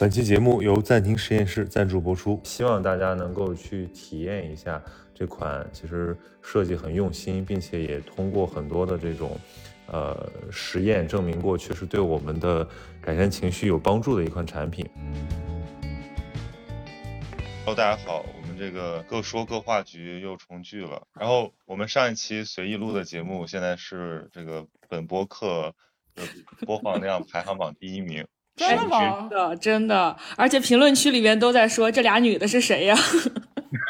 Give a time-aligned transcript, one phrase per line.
[0.00, 4.80] 本期节目由暂停实验室赞助播出，希望大家能够去体验一下
[5.12, 9.36] 这款其实设计很用心，并且也通过很多的这种
[9.88, 12.64] 呃实验证明过，确实对我们的
[13.02, 14.88] 改善情绪有帮助的一款产品。
[17.64, 21.08] Hello，大家好，我们这个各说各话局又重聚了。
[21.12, 25.74] 然后我们上一期随意录的节目，现在是这个本播客
[26.14, 26.22] 的
[26.64, 28.24] 播放量排行榜第一名。
[28.58, 29.28] 真的吗？
[29.30, 32.96] 的真的，而且评论区里面都在说这俩女的是谁呀？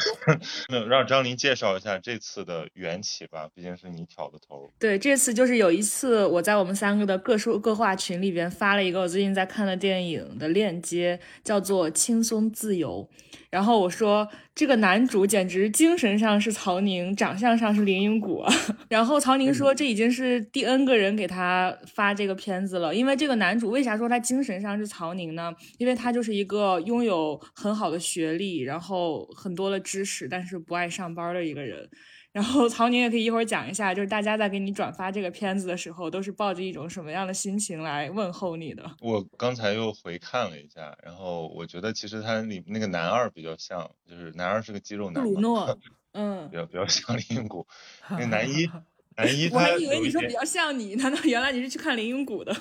[0.69, 4.71] 那让张琳介绍一下这次的缘起吧，毕竟是你挑的头。
[4.79, 13.09] 对，这次就是有一次我在我们三个的各说各话群里边发了一个我最近在看的电影的链接，叫做《轻松自由》。
[13.51, 18.45] 然后我说这个男主简直精神上是曹宁，长相上是林荫谷。
[18.91, 25.51] 然后曹宁说这已经是第 N 个人给他发这个片子了，因为这个男主为啥说他精神上是曹宁呢？
[25.79, 31.89] 因为他就是一个拥有很好的学历，然后很多的知识，但是不爱上班的一个人。
[32.31, 38.85] 然后曹宁也可以一会儿讲一下，就是大家在给你转发这个片子的时候，都是抱着一种什么样的心情来问候你的？
[39.01, 45.79] 我刚才又回看了一下，然后我觉得其实他里那个男二比较像，就是男二是个肌肉男，布鲁诺，
[46.13, 47.67] 嗯，比较比较像林荫谷。
[48.11, 48.69] 那男一，
[49.17, 52.55] 男一，我还以为你说比较像你，难道原来你是去看林荫谷的？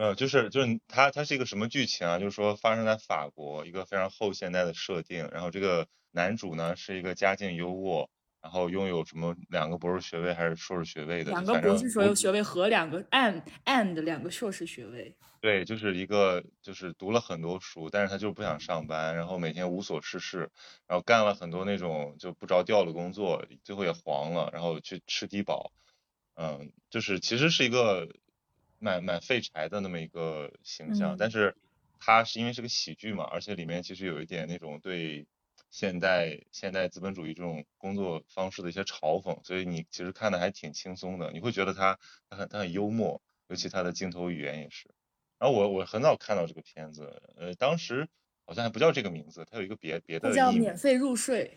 [0.00, 2.18] 没有，就是就是他他是一个什么剧情啊？
[2.18, 8.08] 就是说发生在法国一个非常后现代的设定，然后这个男主呢是一个家境优渥。
[8.42, 11.30] 然后拥有什么两个博士学位还是硕士学位的？
[11.32, 15.14] 两个博士学学位和两个 and and 两个硕士学位。
[15.42, 20.50] 对，就是一个就是读了很多书，但是他就是不想上班，然后每天无所事事，
[20.86, 25.70] 然后干了很多那种就不着调的工作，最后也黄了，然后去吃低保。
[26.36, 28.08] 嗯，就是其实是一个
[28.80, 31.54] 蛮蛮废柴的那么一个形象，但是
[32.00, 35.26] 他是因为是个喜剧嘛，而且里面其实有一点那种对。
[35.72, 41.96] 现代现代资本主义这种工作方式的一些嘲讽，所以你其实看的还挺轻松的，你会觉得他
[42.28, 44.90] 他很他很幽默，尤其他的镜头语言也是。
[45.38, 48.08] 然后我我很早看到这个片子，呃，当时
[48.46, 51.56] 好像还不叫这个名字，它有一个别别的叫免费入睡。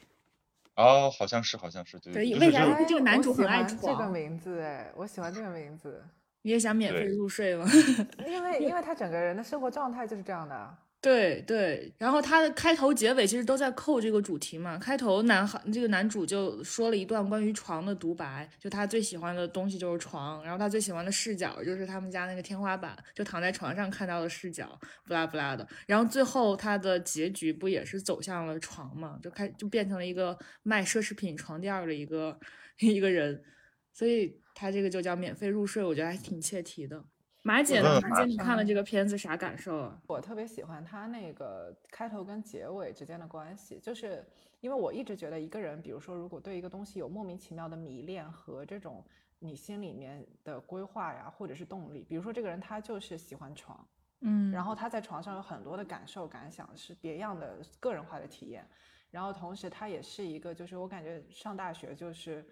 [0.76, 2.14] 哦，好像是好像是对。
[2.14, 4.62] 对，为啥这个男主很爱这个名字？
[4.62, 6.06] 哎，我喜欢这个名字。
[6.44, 7.66] 你也想免费入睡吗？
[8.28, 10.78] 因为因为他整个人的生活状态就是这样的。
[11.02, 14.78] 对对，然后他的开头结尾其实都在扣这个主题嘛。
[14.78, 25.68] 开头男孩这个男主就说了一段关于床的独白，就他最喜欢的东西就是床，然后他最喜欢的视角就是他们家那个天花板，就躺在床上看到的视角，不拉不拉的。
[25.88, 29.20] 然后最后他的结局不也是走向了床嘛？
[29.22, 32.40] 就开就变成了一个卖奢侈品床垫的一个
[32.80, 33.44] 一个人，
[33.94, 37.06] 所以他这个就叫免费入睡，我觉得还挺切题的。
[37.46, 38.00] 马姐呢？
[38.02, 40.02] 马姐，你看了这个片子啥感受啊？
[40.08, 44.26] 我特别喜欢他那个开头跟结尾之间的关系，就是
[44.62, 49.06] 因为我一直觉得一个人，比如说如果对一个东西有莫名其妙的迷恋和这种
[49.40, 53.86] 你心里面的规划呀，或者是动力，比如说这个人他就是喜欢床，
[54.22, 58.66] 嗯，然后他在床上有很多的感受感想，是别样的个人化的体验，
[59.12, 62.46] 然后同时他也是一个，就是我感觉上大学就是。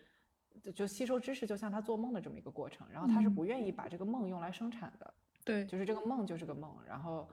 [0.76, 5.14] 就吸收知识，就像他做梦的这么一个过程，然后他是不愿意把这个梦用来生产的，
[5.44, 7.28] 对，就是这个梦就是个梦，然后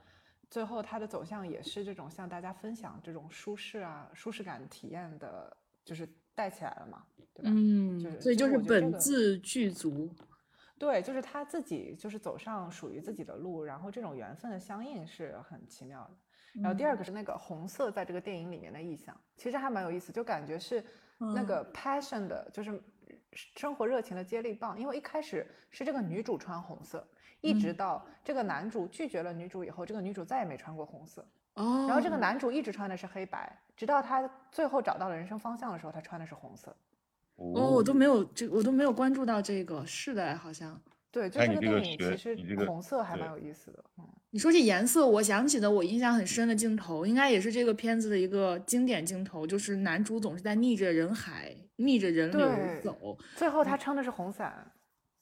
[0.48, 7.50] 最后他的走向也是这种向大家分享这种舒适啊、舒适感体验的，就是带起来了嘛，对吧？
[7.52, 10.10] 嗯，就是所以就是本自具足，
[10.78, 16.62] 对，就是他自己就是走上属于自己的路，然后这种缘分的相应是很奇妙的。
[16.62, 20.82] 然后第二个是那个红色在这个电影里面的意象，其实还蛮有意思，就感觉是
[21.18, 22.82] 那个 passion 的，就是。
[23.32, 27.06] 生活热情的接力棒，因为一开始是这个女主穿红色，
[27.40, 31.26] 一直到这个男主拒绝了女主以后，这个女主再也没穿过红色。
[31.54, 36.74] 哦，然后这个男主一直穿的是黑白，直到他最后找到了人生方向的时候，他穿的是红色。
[37.36, 39.84] 哦，我都没有这，我都没有关注到这个。
[39.84, 40.80] 是的，好像。
[41.10, 42.36] 对，就这个电影其实
[42.66, 43.82] 红色还蛮有意思的。
[43.96, 52.48] 嗯，你说这颜色，我想起的我印象很深的镜头，应该也是这个片子的一个经典镜头，就是男主总是在逆着人海、逆着人流
[52.82, 54.72] 走，最后他撑的是红伞。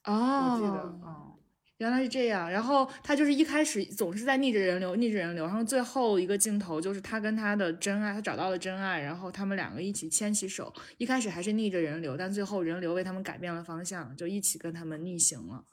[0.04, 1.34] 哦，我记得，哦，
[1.78, 2.50] 原来是这样。
[2.50, 10.72] 然后他就是一开始总是在逆着人流、逆着人流，然后最后一个镜头就是他跟他的真爱，他找到了真爱，然后他们两个一起牵起手。
[10.96, 15.64] 一开始还是逆着人流，但最后人流为他们改变了方向，就一起跟他们逆行了。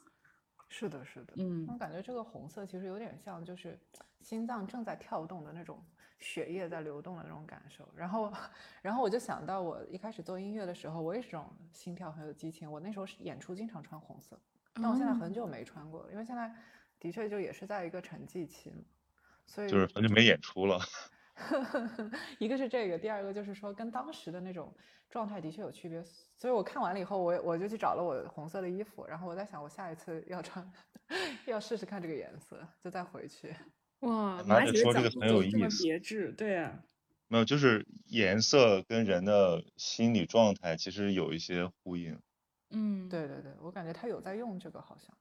[0.68, 3.78] 是的，是的，嗯，我感觉这个红色其实有点像，就是
[4.20, 5.80] 心脏正在跳动的那种
[6.24, 7.86] 血液在流动的那种感受。
[7.94, 8.32] 然后，
[8.80, 12.70] 然后我就想到我一开始做音乐的时候，我也是这种心跳很有激情。
[12.70, 14.40] 我那时候是演出经常穿红色，
[14.72, 16.50] 但我现在很久没穿过了，因为现在
[16.98, 18.82] 的确就也是在一个沉寂期嘛。
[19.46, 20.80] 所以就是很久没演出了。
[22.38, 24.72] 一个是这个，第二个就是说跟当时的那种
[25.10, 26.02] 状态的确有区别。
[26.36, 30.72] 所以我看完了以后，我我就去找了我红色的衣服，然后我在想，我下一次要穿，
[31.44, 33.54] 要试试看这个颜色，就再回去。
[34.04, 36.84] 哇，马姐说这个很有意思别致，对啊。
[37.28, 42.18] 没有，就是颜色跟人的心理状态其实有一些呼应。
[42.70, 45.16] 嗯，对对对，我感觉他有在用这个，好像。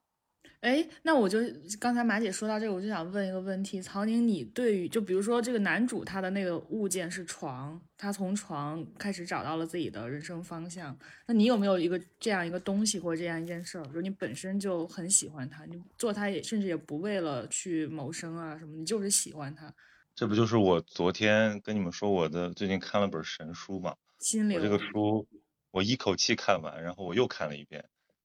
[0.64, 1.40] 哎，那我就
[1.78, 10.98] 刚才马姐说到这个，我就想问一个问题：曹宁，你对于就比如说这个男主他的那个物件是床，他从床开始找到了自己的人生方向。
[11.28, 19.70] 那你有没有一个这样一个东西或者这样一件事儿，就你本身就很喜欢他，你做他也甚至也不为了去谋生啊什么，你就是喜欢他。
[20.16, 23.94] 这不就是我昨天跟你们说我的最近看了本神书嘛？
[24.20, 24.58] 心流。
[24.58, 25.28] 我这个书
[25.72, 27.84] 我一口气看完，然后我又看了一遍。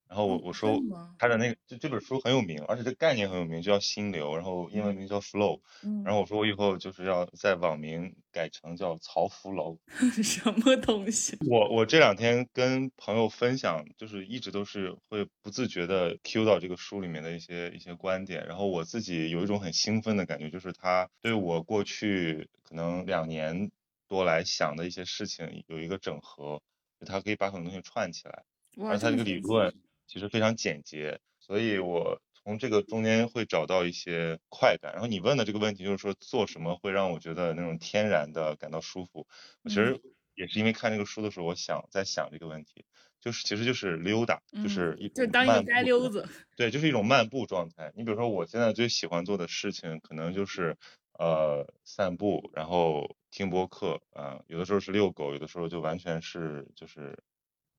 [0.09, 0.81] 然后我我说
[1.19, 5.61] 他的那个这这本书很有名，而且这概念很有名，叫心流，然后英文名叫 flow。
[5.85, 6.03] 嗯。
[6.03, 9.79] 然后我说我以后就是要在网名改成叫曹福楼。
[10.23, 11.37] 什么东西？
[11.47, 23.71] 我我这两天跟朋友分享，就是一直都是会不自觉的 cue 到这个书里面的一些一些观点，然后我自己有一种很兴奋的感觉，就是他对我过去可能两年
[24.09, 26.63] 多来想的一些事情有一个整合，
[26.99, 28.45] 就他可以把很多东西串起来，
[28.89, 29.75] 而他这个理论。
[30.09, 34.93] 其实非常简洁，所以我从这个中间会找到一些快感。
[34.93, 39.29] 然后你问的这个问题就是说做什么会让我觉得那种天然的感到舒服？
[39.65, 40.01] 其实
[40.35, 42.87] 也是因为看这个书的时候，我想在想这个问题，
[43.21, 46.27] 就是其实就是溜达，就是一就当一个街溜子，
[46.57, 47.93] 对，就是一种漫步状态。
[47.95, 50.79] 你比如说我现在最喜欢做的事情，可能就是
[51.19, 57.23] 呃散步，然后听播客啊，有的时候是遛狗，有的时候就完全是就是。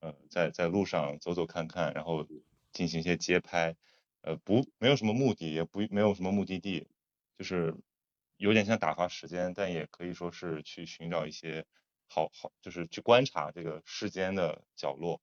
[0.02, 2.26] 呃，在在路上走走看看，然后
[2.72, 3.76] 进行一些街拍，
[4.22, 6.88] 呃，不，没有什么目的，也不没有什么目的地，
[7.38, 7.76] 就是
[8.38, 11.66] 有点像打发时间，但也可以说是去寻找一些
[12.08, 15.22] 好好，就是去观察这个世间的角落。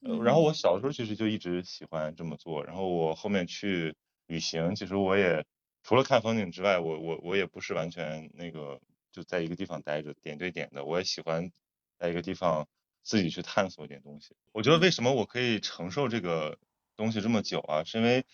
[0.00, 3.94] 呃，然后我小的时候其实就一直喜欢这么做，然后我后面去
[4.26, 5.44] 旅行，其实我也
[5.82, 8.80] 除了看风景之外，我我我也不是完全那个
[9.12, 11.50] 就在一个地方待着点对点的，我也喜欢
[11.98, 12.66] 在一个地方。
[13.04, 16.58] 自己去探索一点东西，我觉得为什么我可以承受这个
[16.96, 17.84] 东西这么久啊？
[17.84, 18.24] 是因为，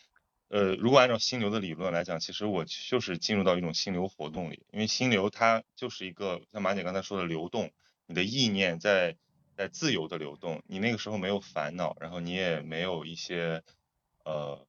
[0.49, 7.72] 呃，如果按照心流的理论来讲，其实我就是进入到一种心流活动里，因为心流它就是一个像马姐刚才说的流动，
[8.06, 9.17] 你的意念在
[9.56, 13.64] 在自由的流动，你那个时候没有烦恼，然后你也没有一些
[14.25, 14.64] 呃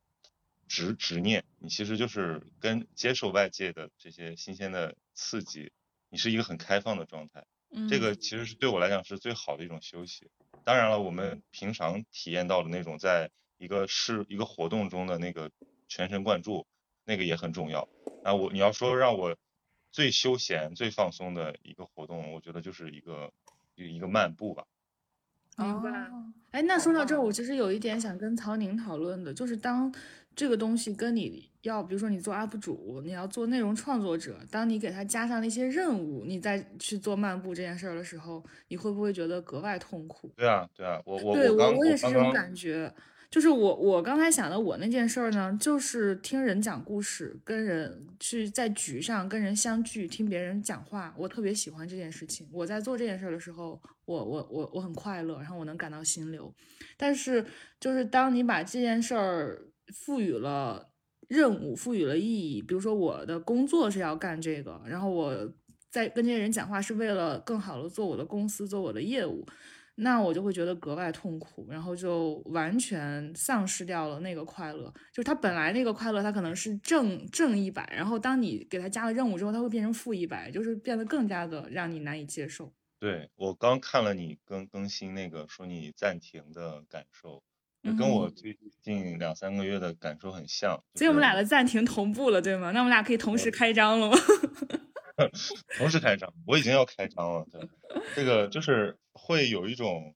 [0.67, 5.71] 执执念，你其实就是跟接受外界的这些新鲜的刺激，
[6.09, 7.45] 你是一个很开放的状态。
[7.89, 10.29] 这个其实是对我来讲是最好的一种休息。
[10.63, 15.51] 当然了，我们平常体验到的那种在一个是一个活动中的那个
[15.87, 16.65] 全神贯注，
[17.05, 17.87] 那个也很重要。
[18.23, 19.35] 那我你要说让我
[19.91, 23.31] 最休闲、最放松的一个活动，我觉得就是一个
[23.75, 24.65] 一个漫步吧。
[25.57, 26.09] 明白。
[26.51, 29.93] 哎，那说到这儿，我其实有一点想跟曹宁讨论的，就是当
[30.35, 40.29] 这个东西跟你要，比如说你做 UP 主，你要做内容创作者，当你给他加上了一些任务，你再去做漫步这件事儿的时候，你会不会觉得格外痛苦？
[40.35, 42.93] 对啊，对啊，我我对我我也是这种感觉。
[43.31, 52.45] 就是我，我刚才想的我那件事儿呢，就是听人讲故事，跟人去在局上跟人相聚，听别人讲话，我特别喜欢这件事情。
[52.51, 56.53] 我在做这件事儿的时候，我我我我很快乐，然后我能感到心流。
[56.97, 57.45] 但是，
[57.79, 59.61] 就是当你把这件事儿
[59.93, 60.89] 赋予了
[61.29, 65.53] 任务，赋予了意义，比如说我的工作是要干这个，然后我
[65.89, 69.47] 在跟这些人讲话是为了更好的做我的公司，做我的业务。
[70.03, 74.91] 那我就会觉得格外痛苦，然后就完全丧失掉了那个快乐。
[75.13, 82.73] 就是他本来那个快乐，他可能是正正一百，然后当你给他加了任务之后，他会变成负一百，就是变得更加的让你难以接受。
[82.99, 87.43] 对我刚看了你更更新那个说你暂停的感受，
[87.97, 90.83] 跟我最近两三个月的感受很像。
[90.95, 92.71] 所以我们俩的暂停同步了，对吗？
[92.71, 94.17] 那我们俩可以同时开张了吗？
[95.77, 97.45] 同时开张，我已经要开张了。
[97.51, 97.67] 对，
[98.15, 100.15] 这个就是会有一种，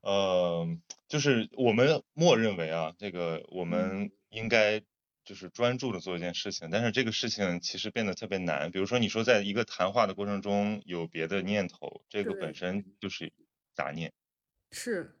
[0.00, 0.66] 呃，
[1.08, 4.80] 就是我们默认为啊，这个我们应该
[5.24, 8.70] 就是专注的做一件事情，但是这个事情其实变得特别难。
[8.70, 13.32] 比如说，你说在一个谈话的过程中有别的念头，这个本身就是
[13.74, 14.12] 杂念。
[14.70, 15.18] 是，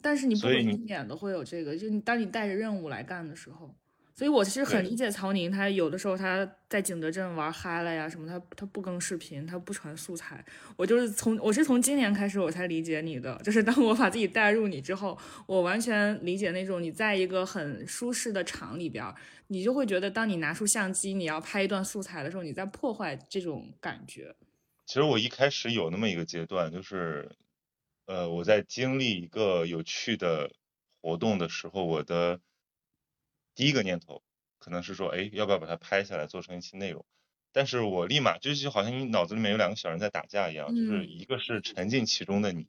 [0.00, 0.48] 但是你不
[0.84, 3.74] 免的会有这个，就你当你带着任务来干的时候。
[4.14, 10.44] 所以我其实很理解曹宁，他有的时候他在景德镇玩嗨了呀什么，他他不更视频，他不传素材。
[10.76, 19.02] 我就是从我是从今年开始我才理解你的，就是当我把自己带入你之后，我完全理解那种你在一个很舒适的场里边，
[19.46, 24.36] 你就会觉得当你拿出相机你要拍一段素材的时候，你在破坏这种感觉。
[24.84, 27.30] 其实我一开始有那么一个阶段，就是，
[28.04, 30.50] 呃，我在经历一个有趣的
[31.00, 32.38] 活动的时候，我的。
[33.54, 34.22] 第一个念头
[34.58, 37.04] 可能是说，哎，要不要把它拍下来做成一期内容？
[37.52, 42.66] 但是我立马就是好像你脑子里面有两个小人在打架一样，就是一个是沉浸其中的你，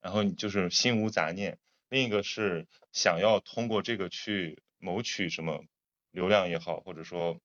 [0.00, 1.56] 然后你就是心无杂念；
[1.88, 5.64] 另一个是想要通过这个去谋取什么
[6.12, 7.40] 流量也好，或者说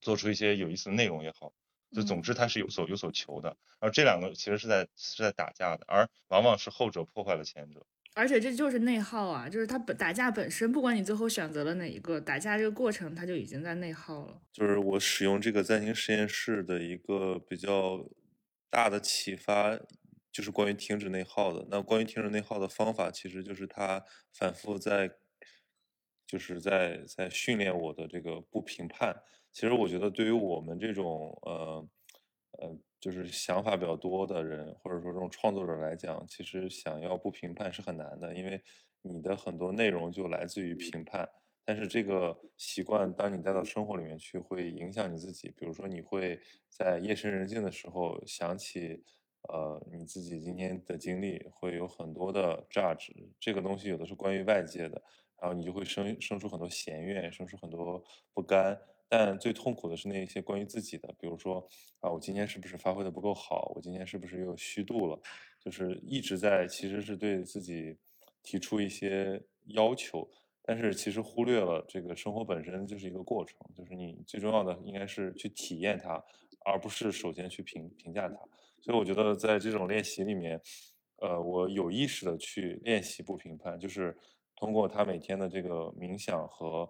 [0.00, 1.52] 做出一些有意思的内容也好，
[1.90, 3.56] 就总之它是有所有所求的。
[3.80, 7.84] 而这两个其实是在是在打架的，而往往是后者破坏了前者。
[8.14, 14.42] 而且这就是内耗啊，就是他打架本身，不管你最后选择了哪一个，打架这个过程，他就已经在内耗了。
[14.52, 18.04] 就是我使用这个暂停实验室的一个比较
[18.68, 19.78] 大的启发，
[20.32, 21.66] 就是关于停止内耗的。
[21.70, 25.08] 那关于停止内耗的方法，其实就是他反复在，
[26.26, 29.22] 就是在在训练我的这个不评判。
[29.52, 31.88] 其实我觉得，对于我们这种呃
[32.58, 32.78] 呃。
[33.00, 38.62] 就是想法比较多的人，或者说这种创作者来讲，其实想要不评判是很难的，因为
[39.02, 41.28] 你的很多内容就来自于评判。
[41.64, 45.48] 但是这个习惯，当你带到生活里面去，会影响你自己。
[45.56, 49.04] 比如说，你会在夜深人静的时候想起，
[49.48, 53.12] 呃，你自己今天的经历，会有很多的 judge。
[53.38, 55.00] 这个东西有的是关于外界的，
[55.40, 58.02] 然后你就会生生出很多嫌怨，生出很多
[58.34, 58.76] 不甘。
[59.12, 63.72] 但最痛苦的是那些关于自己的，比如说啊，我今天是不是发挥的不够好？
[63.74, 65.20] 我今天是不是又虚度了？
[65.58, 67.98] 就是一直在其实是对自己
[68.44, 70.30] 提出一些要求，
[70.62, 76.22] 但是其实忽略了这个生活本身就是一个过程，就是你最重要的应该是去体验它，
[76.64, 78.36] 而不是首先去评评价它。
[78.80, 80.60] 所以我觉得在这种练习里面，
[81.16, 84.16] 呃，我有意识的去练习不评判，就是
[84.54, 86.88] 通过他每天的这个冥想和。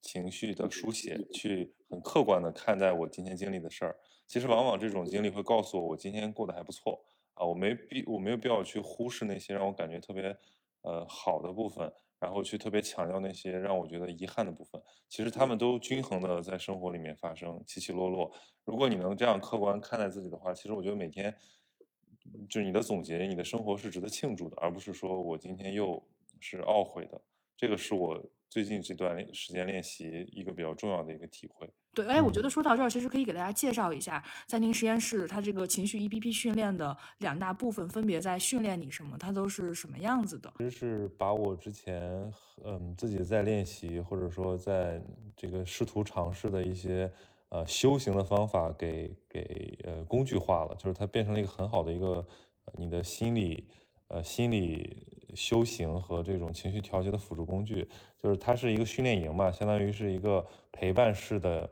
[0.00, 3.96] 情绪的书写，去很客观的看待我今天经历的事儿。
[4.26, 7.04] 其实往往这种经历会告诉我，我今天过得还不错
[7.34, 7.44] 啊。
[7.44, 10.36] 我没必我没有必要去忽视那些让我感觉特别
[10.82, 14.80] 呃好的部分，然后去特别强调那些让我觉得遗憾的部分。
[15.08, 18.32] 其实他们都均衡的在生活里面发生，起起落落。
[18.64, 21.34] 如果你能这样客观看待自己的话，其实我觉得每天
[22.48, 26.00] 就你的总结，你的生活是值得庆祝的，而不是说我今天又
[26.38, 27.20] 是懊悔的。
[27.60, 28.18] 这个是我。
[28.48, 31.70] 最近这段时间练习一个比较重要的一个体会。
[31.94, 40.52] 对，哎，我觉得说到这儿，其实可以给大家介绍一下暂停实验室，它这个情绪 EPP 训练的两大部分分别在训练你什么，它都是什么样子的。
[40.58, 42.32] 其实是把我之前
[42.64, 45.00] 嗯自己在练习或者说在
[45.36, 47.08] 这个试图尝试的一些
[47.50, 52.26] 呃修行的方法给给呃工具化了，就是它变成了一个很好的一个
[52.76, 53.68] 你的心理
[54.08, 55.06] 呃心理。
[55.34, 57.88] 修行和这种情绪调节的辅助工具，
[58.22, 61.68] 就是它是一个训练营嘛，相当于是一个陪伴式的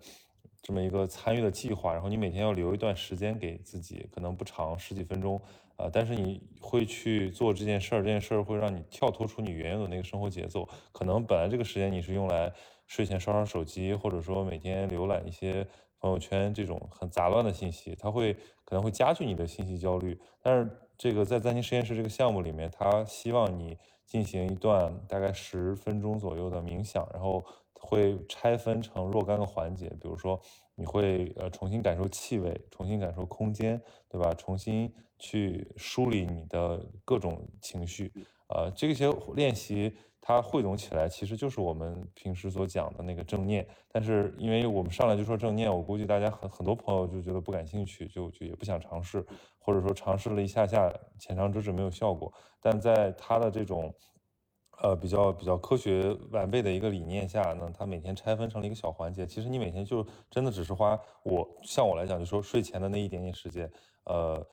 [0.62, 1.92] 这么一个参与的计划。
[1.92, 5.40] 然后你每天要留一段时间给自己，可能不长，十几分钟
[5.76, 5.88] 啊。
[5.92, 10.68] 但是你会去做这件事儿，这件事儿会让你跳脱出你原有的那个生活节奏。
[10.92, 12.52] 可能本来这个时间你是用来
[12.86, 15.66] 睡前刷刷手机，或者说每天浏览一些
[16.00, 18.34] 朋友圈这种很杂乱的信息，它会
[18.64, 20.18] 可能会加剧你的信息焦虑。
[20.42, 27.44] 但是这个在暂停实验室这个项目里面，他希望你进行一段大概十分钟左右的冥想，然后
[27.80, 30.40] 会拆分成若干个环节，比如说
[30.78, 34.32] 你会呃重新感受气味，重新感受空间，对吧？
[34.34, 38.12] 重新去梳理你的各种情绪，
[38.48, 39.92] 呃，这些练习。
[40.20, 43.66] 它汇总起来，其实就是我们平时所讲的那个正念。
[43.90, 49.24] 但是，因为我们上来就说正念，我估计大家很很多朋友就觉得不感兴趣，就就也不想尝试，
[49.58, 52.30] 或者说尝试了一下下，浅尝辄止没有效果。
[52.60, 53.94] 但在他的这种，
[54.82, 59.26] 呃，比较比较科学完备的一个理念下呢，它每天拆分成了一个小环节。
[59.26, 63.70] 其实你每天就真的只是花我像我来讲，就说睡前的那一点点时间，
[64.04, 64.46] 呃。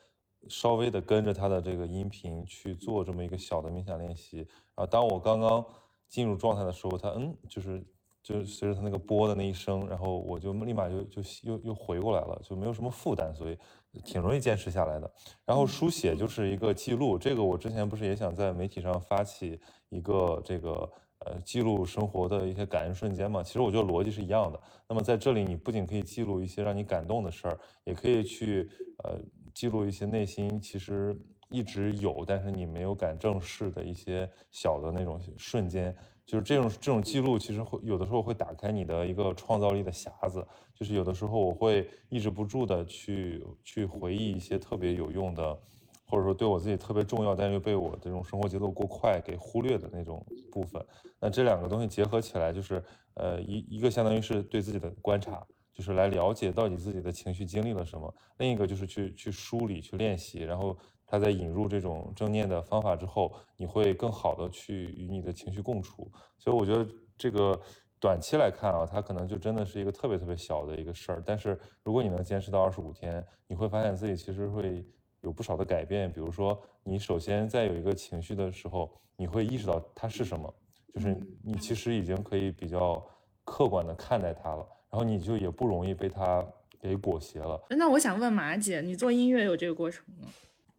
[0.48, 5.66] 稍微的跟着他的这个音频去做这么一个小的冥想练习啊，当我刚刚
[6.08, 7.84] 进入状态的时候，他嗯，就是
[8.26, 13.58] 就是随着他那个波的那一声，然后我就立马就就又又回过来了，就没有什么负担，所以
[14.04, 15.14] 挺容易坚持下来的。
[15.46, 20.72] 然后书写就是一个记录，这个我之前不是也想在媒体上发起一个这个
[21.20, 23.44] 呃记录生活的一些感恩瞬间嘛？
[23.44, 24.60] 其实我觉得逻辑是一样的。
[24.90, 28.68] 那么在这里，你不仅可以记录一些让你感动的事儿，也可以去
[29.04, 29.20] 呃。
[29.56, 31.18] 记录一些内心其实
[31.48, 40.46] 一直有，但是你没有敢正视的一些小的那种瞬间，就是这种这种记录，其实会有的时候会打开你的一个创造力的匣子。
[40.74, 45.58] 就是有的时候我会抑制不住的去去回忆一些特别有用的，
[46.06, 50.84] 或者说对我自己特别重要，但又被我这种生活节奏过快给忽略的那种部分。
[51.20, 55.46] 那这两个东西结合起来，就是呃一一个相当于是对自己的观察。
[55.74, 66.12] 就是来了解到底自己的情绪经历了什么，另一个就是去去梳理、去练习，然后他在引入这种正念的方法之后，你会更好的去与你的情绪共处。
[66.38, 67.60] 所以我觉得这个
[68.00, 74.86] 短期来看啊，它可能就真的是一个特别特别小的一个事儿，但是如果你能坚持到二十五天，你会发现自己其实会
[75.22, 76.12] 有不少的改变。
[76.12, 80.54] 比如说，你首先在有一个情绪的时候，你会意识到它是什么，
[80.94, 83.04] 就是你其实已经可以比较
[83.44, 84.68] 客观的看待它了。
[84.92, 86.46] 然后你就也不容易被它
[86.80, 87.62] 给裹挟了。
[87.70, 90.28] 那我想问马姐，你做音乐有这个过程吗？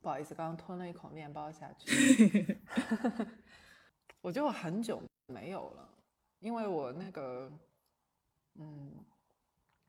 [0.06, 2.56] 不好意思，刚刚吞了一口面包下去。
[4.22, 5.88] 我就很久没有了，
[6.38, 7.50] 因为我那个，
[8.54, 9.04] 嗯，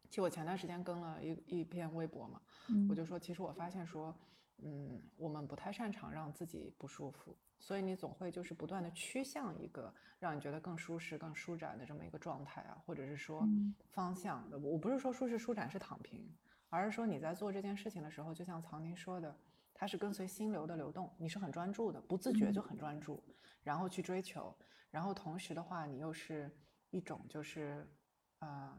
[0.10, 2.42] 其实我前段时间更了一一篇微博嘛，
[2.90, 4.12] 我就说，其实我发现说，
[4.64, 7.38] 嗯，我们不太擅长让自己不舒服。
[7.60, 13.48] 所以你总会就是不断的趋向一个让你觉得更舒适、更舒展的这么一个状态啊，或者是说
[13.92, 14.58] 方向的。
[14.58, 16.28] 我不是说舒适舒展是躺平，
[16.70, 19.38] 而是说你在做这件事情的时候，就像曹宁说的，
[19.80, 23.24] 它是跟随心流的流动，你是很专注的，不自觉就很专注，
[23.62, 24.54] 然后去追求，
[24.90, 26.52] 然后同时的话，你又是
[26.90, 27.88] 一种就是
[28.40, 28.76] 呃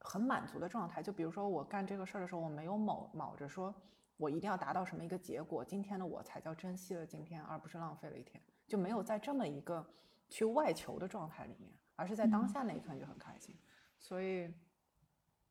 [0.00, 1.02] 很满足的状态。
[1.02, 3.74] 就比如说我干这个事儿的时候，我没有卯卯着说。
[4.16, 5.64] 我一定要达到什么一个结果？
[5.64, 8.40] 今天的我才叫珍惜了今天，而不是浪费了一天。
[8.64, 9.84] 就没有在这么一个
[10.28, 13.58] 去外求的状态里面，而是在当下那一刻就很开心。
[13.98, 14.54] 所以，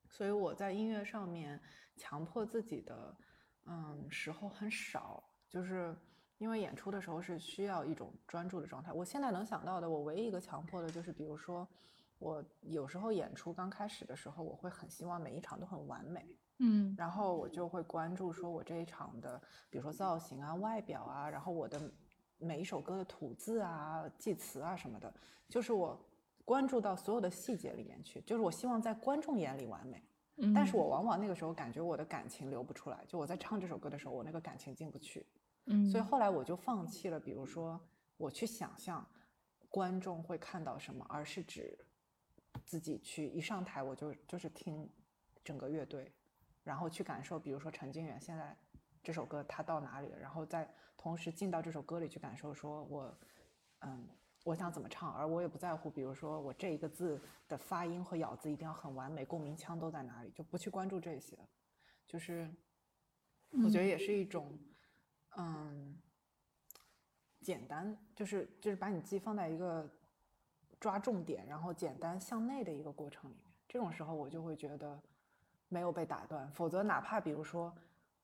[0.08, 1.62] 所以我在音乐上面
[1.98, 3.14] 强迫自己的，
[3.66, 5.24] 嗯，时候很少。
[5.50, 5.96] 就是
[6.40, 8.92] 因为演出的时候是需要一种专注的状态。
[8.92, 11.68] 我现在能想到的，我唯一一个强迫的就是，比如说，
[12.18, 16.36] 我有时候演出刚开始的时候，我会很希望每一场都很完美。
[16.58, 19.40] 嗯，然后我就会关注说，我这一场的，
[19.70, 21.92] 比如说造型啊、外表啊，然后我的
[22.40, 25.14] 每一首歌的吐字啊、记词啊什么的，
[25.48, 26.00] 就是我
[26.44, 30.04] 关注到所有的细节里面去，就是我希望在观众眼里完美。
[30.38, 35.26] 嗯，但是我往往那个时候感觉我的感情流不出来，就我在唱这首歌的时候，我那个感情进不去。
[35.66, 37.80] 嗯，所以后来我就放弃了，比如说
[38.18, 39.08] 我去想象
[39.70, 41.78] 观众会看到什么，而是指
[42.66, 44.90] 自己去一上台我就就是听
[45.44, 46.12] 整个乐队。
[46.64, 48.58] 然后去感受，比如说陈静远现在
[49.04, 53.18] 这首歌他到哪里了，然后再同时进到这首歌里去感受，说我，
[53.82, 54.08] 嗯，
[54.44, 61.38] 我想怎么唱，而我也不在乎，比如说我这一个字的发音和咬字一定要很完美，共鸣腔都在哪里，就不去关注这些，
[62.06, 62.50] 就是
[63.64, 64.58] 我觉得也是一种，
[65.38, 65.98] 嗯，
[67.42, 69.90] 简单，就是就是把你自己放在一个
[70.80, 75.02] 抓重点，然后简单向内的一个过程里面，这种时候我就会觉得。
[75.70, 77.76] 没有被打断，否则哪怕比如说，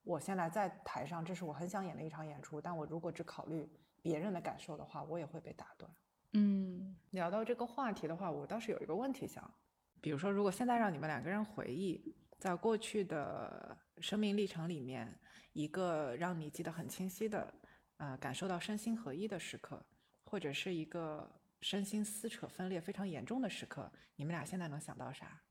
[0.03, 3.67] 我现在在台上，这是我很想演的一场演出，但我如果只考虑
[4.03, 5.91] 别人的感受的话，我也会被打断。
[6.33, 9.51] 嗯，聊到这个话题的话，我倒是有一个问题想，
[9.99, 15.19] 比如说，如果现在让你们两个人回忆，在过去的生命历程里面，
[15.53, 17.51] 一个让你记得很清晰的，
[17.97, 19.83] 呃，感受到身心合一的时刻，
[20.25, 21.27] 或者是一个
[21.61, 25.41] 身心撕扯分裂非常严重的时刻，你们俩现在能想到啥？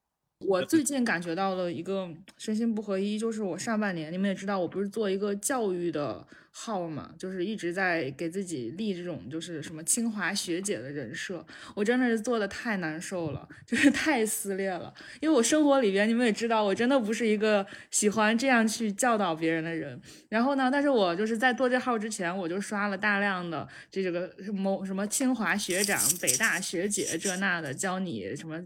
[0.47, 6.25] 我最近感觉到了一个身心不合一，就是我上半年，你们也知道，我不是做一个教育的。
[6.61, 14.93] 号嘛，就是一直在给自己立这种就是什么清华学姐的人设，我真的是做的太难受了， 就是太撕裂了。
[15.21, 20.01] 因为我生活里边，你们也知道，我真的不是一个喜欢这样去教导别人的人。
[20.29, 28.61] 然后呢，但是我就是在做这号之前，我就刷了大量的这个某什么清华学长、北大学姐这那的，教你什么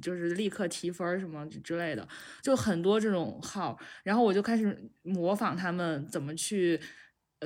[0.00, 2.06] 就是立刻提分什么之类的，
[2.40, 3.76] 就很多这种号。
[4.04, 6.80] 然后我就开始模仿他们怎么去。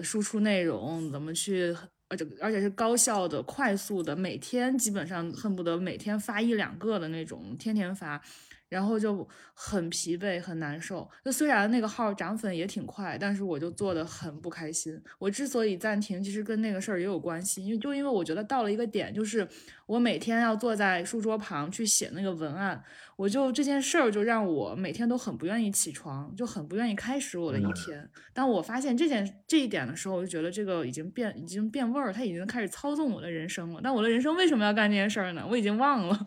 [0.03, 1.75] 输出内容怎么去，
[2.09, 8.23] 而且而且是高效的、快速的，每天基本上恨不得每天发一两个的那种，天天发。
[8.69, 11.09] 然后就很疲惫，很难受。
[11.25, 15.01] 就虽然那个号涨粉也挺快，但是我就做的很不开心。
[15.21, 19.47] 我之所以暂停，其实跟那个事儿也有关系，因为就因为我觉得到了一个点，就是
[19.87, 22.83] 我每天要坐在书桌旁去写那个文案，
[23.17, 28.09] 我就这件事儿就让我每天都很不愿意起床，就很不愿意开始我的一天。
[28.35, 33.81] 当我发现这件这一点的时候，我就觉得这个已经变已经变味儿，它已经开始操纵我的人生了。
[33.83, 35.47] 但我的人生为什么要干这件事儿呢？
[35.49, 36.27] 我已经忘了。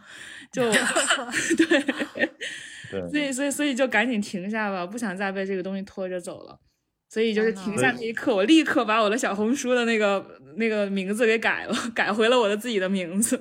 [0.51, 2.29] 就 对。
[2.91, 6.59] 对，所以所以所以就赶紧停下吧，不想再被这个东西拖着走了。
[7.09, 13.35] 所以就是停下那一刻，我立刻把我的小红书的那个那个名字给改了，改回了我的自己的名字。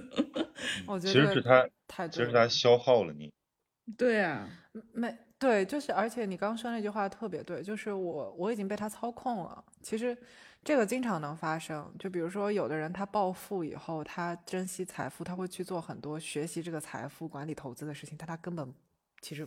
[0.87, 3.31] 我觉得其实是他，太其实是他消耗了你。
[3.97, 4.49] 对啊，
[4.93, 9.63] 没对，就是而且你刚说那句话特别对，就是我我已经被他操控了。
[9.83, 10.17] 其实
[10.65, 18.75] 这个经常能发生，就比如说有的人他暴富以后，他珍惜财富，他会去做很多学习这个财富管理投资的事情，但他根本
[19.21, 19.47] 其实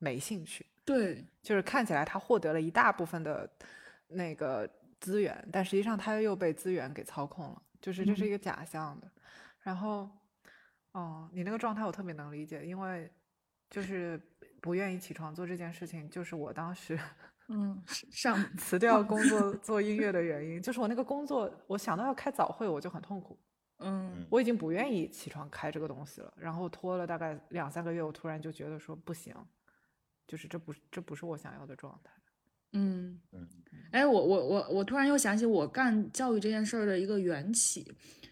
[0.00, 0.66] 没兴趣。
[0.84, 3.48] 对，就是看起来他获得了一大部分的
[4.08, 9.08] 那个资源，但实际上他又被资源给操控了，就是这是一个假象的。
[9.60, 10.10] 然后，
[10.92, 13.08] 哦，你那个状态我特别能理解，因为
[13.68, 14.20] 就是
[14.60, 16.98] 不愿意起床做这件事情，就是我当时
[17.48, 23.38] 嗯， 上辞掉工作做音乐的原因，就是我那个工作，我想到要开早会我就很痛苦，
[23.78, 24.26] 嗯。
[24.30, 29.34] 我已经不愿意起床开这个东西了，然后拖了大概两三个月，我突然就觉得说不行，
[30.30, 32.12] 就是这不是这不是我想要的状态。
[32.72, 33.48] 嗯嗯，
[33.90, 37.84] 哎，我我我我突然又想起我干教育这件事儿的一个缘起，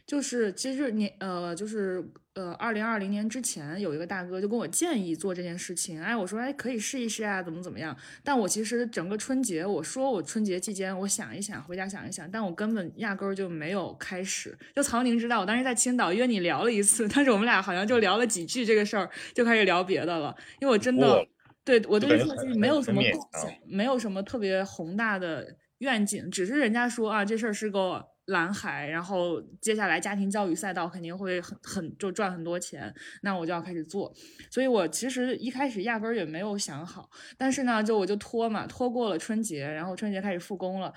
[0.06, 7.96] 就是其实你呃就是呃二零二零年之前有一个大哥就跟我建议做这件事情，哎，我说哎可以试一试啊，怎么怎么样？
[8.22, 14.56] 但我其实整个春节我说我春节期间我想一想，回家想一想，但我根本压根儿就没有开始。
[14.76, 21.26] 就曹宁知道，我当时在青岛约你聊了一次，但是我们俩好像就聊了几句这个事儿，就开始聊别的了，因为我真的过。
[21.68, 25.46] 对我对就感觉很这件事情没有什么构勉强想，没有什么特别宏大的
[25.78, 34.12] 愿景，只是人家说啊，这事儿是个蓝海，然后接下来家庭教育赛道肯定会很很就赚很多钱，那我就要开始做。
[34.50, 40.92] 所以我其实一开始压根儿也没有想好，但是呢，就我就拖嘛，拖过了春节，然后春节开始复工了。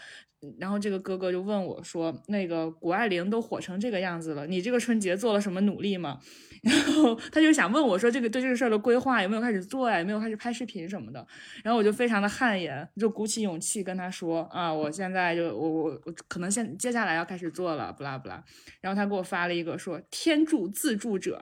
[0.59, 6.19] 然后这个哥哥就问我说：“那个谷爱凌都火成这个样子了，你这个春节做了什么努力吗？”
[6.61, 9.97] 然后他就想问我说：“这个对这个事儿的规划有没有开始做呀？
[9.97, 11.25] 有没有开始拍视频什么的？”
[11.63, 18.43] 然后我就非常的汗颜，就鼓起勇气跟他说：“啊，我现在就我我我可能现接下来要开始做了，不啦不啦。”
[18.79, 21.41] 然后他给我发了一个说：“天助自助者。”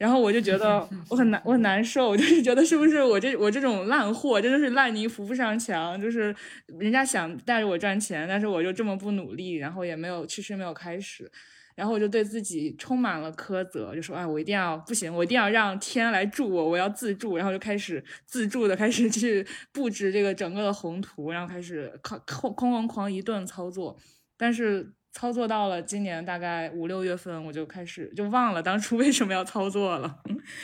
[0.00, 6.34] 然后我就觉得 我很难，我很难受，我就是觉得是不是我这我这种烂货真的是烂泥扶不上墙，就是
[6.78, 11.30] 人家想带着我赚钱，但是我就这么不努力，然后也没有迟迟没有开始，
[11.74, 23.98] 然后我就对自己充满了苛责，就说哎，我一定要不行，我一定要让天来助我，我要自助，然后就开始自助的开始去布置这个整个的宏图，然后开始哐哐哐哐一顿操作，
[24.38, 24.90] 但是。
[25.12, 30.22] 操作到了今年大概五六月份，我就开始就忘了当初 为什么要操作了，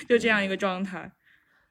[0.09, 1.11] 就这样一个状态。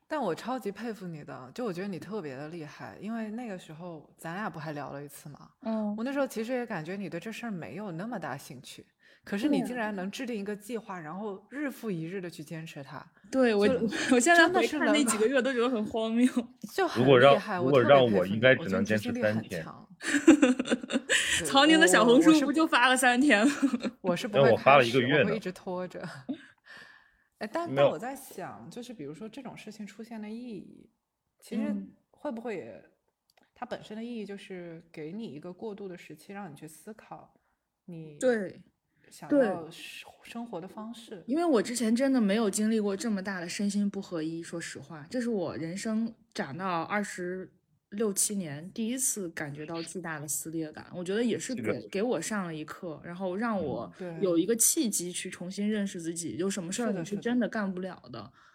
[0.07, 5.49] 但我超级佩服你的，就我觉得你特别的厉害，因为那个时候咱俩不还聊了一次吗？
[5.61, 8.85] 嗯，我那时候其实也感觉你对这事儿没有那么大兴趣，
[9.23, 13.65] 可是你竟然能制定一个计划，然后日复一日的去坚持它，对我
[14.11, 16.25] 我现在回看那几个月都觉得很荒谬。
[16.73, 17.57] 就很如果让厉害。
[17.57, 19.65] 如果让我应该服你我觉得只能坚持三天
[21.45, 23.53] 曹宁的小红书不就发了三天吗？
[24.01, 26.07] 我是不会但我发开了一个月我会一直拖着。
[27.39, 30.89] 哎，但但我在想，就是比如说这种事情出现的意义，
[31.39, 32.83] 其实嗯会不会也，
[33.53, 37.33] 它本身的意义就是给你一个过渡的时期，让你去思考
[37.85, 38.61] 你对，
[39.09, 41.23] 想对要生生活的方式。
[41.25, 47.51] 因为我之前真的没有经历过这么大的身心不合一，说实话，这是我人生长到二十
[47.89, 50.87] 六七年第一次感觉到巨大的撕裂感。
[50.93, 53.91] 我觉得也是给给我上了一课，然后让我
[54.21, 58.31] 有一个契机去重新认识自己，有什么事儿你是真的干不了的。
[58.33, 58.45] 是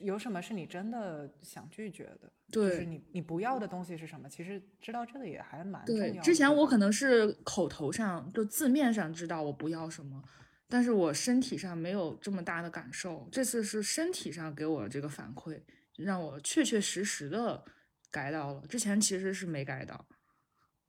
[0.00, 2.30] 有什么是你真的想拒绝的？
[2.50, 4.28] 就是你你不要的东西是什么？
[4.28, 6.22] 其实知道这个也还蛮重要。
[6.22, 10.22] 之前我可能是口头上就字面上知道我不要什么，
[10.68, 13.28] 但是我身体上没有这么大的感受。
[13.30, 15.60] 这次是身体上给我这个反馈，
[15.96, 17.64] 让我确确实实的
[18.10, 20.06] 改到了，之前其实是没改到。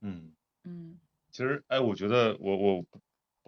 [0.00, 0.32] 嗯，
[0.64, 0.98] 嗯
[1.30, 2.84] 其实哎，我觉得我我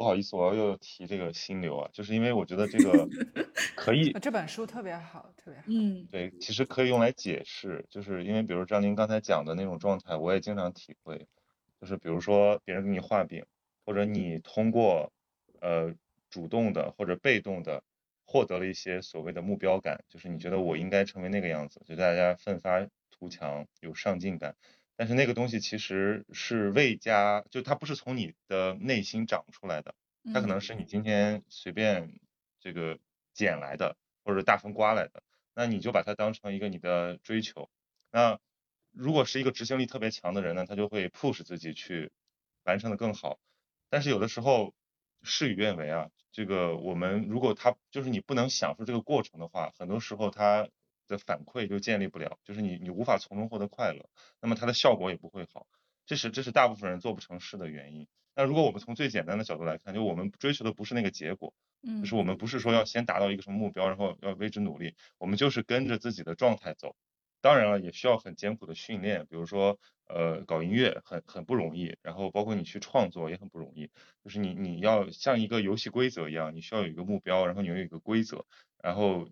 [0.02, 3.08] 不不好意思，我要又提这个心流啊，就是因为我觉得这个
[3.76, 5.66] 可以呃这本书特别好，特别好。
[5.68, 11.24] 嗯对，其实可以用来解释，就是因为比如张琳刚才讲的那种状态，我也经常体会，
[11.80, 13.46] 就是比如说别人给你画饼，
[13.86, 15.12] 或者你通过
[15.60, 15.94] 呃
[16.28, 17.80] 主动的或者被动的
[18.26, 24.56] 获得了一些所谓的目标感，就是你觉得我应该成为那个样子，就大家奋发图强，有上进感。
[24.96, 29.94] 但是那个东西其实是未加，就它不是从你的内心长出来的，
[30.32, 32.20] 它可能嗯是你今天随便
[32.60, 32.98] 这个
[33.32, 35.22] 捡来的，或者大风刮来的，
[35.54, 37.70] 那你就把它当成一个你的追求。
[38.10, 38.38] 那
[38.92, 42.12] 如果是一个执行力特别强的人呢，他就会 push 自己去
[42.64, 43.38] 完成的更好。
[43.88, 44.74] 但是有的时候
[45.22, 50.68] 事与愿违啊，这个我们如果他就是你不能享受这个过程的话，很多时候他
[51.12, 54.08] 的反馈就建立不了，就是你你无法从中获得快乐，
[54.40, 55.68] 那么它的效果也不会好。
[56.06, 58.08] 这是这是大部分人做不成事的原因。
[58.34, 66.96] 那如果我们从最简单的角度来看，就我们追求的不是那个结果，嗯就是我们不是说要先达到一个什么目标，然后要为之努力，我们就是跟着自己的状态走。
[67.42, 73.90] 当然了，也需要很艰苦的训练，比如说，呃，搞音乐很很不容易，然后包括你去创作也很不容易，
[74.22, 78.46] 就是你你要像一个游戏规则一样，你需要有一个目标，然后你有一个规则，
[78.80, 79.28] 然后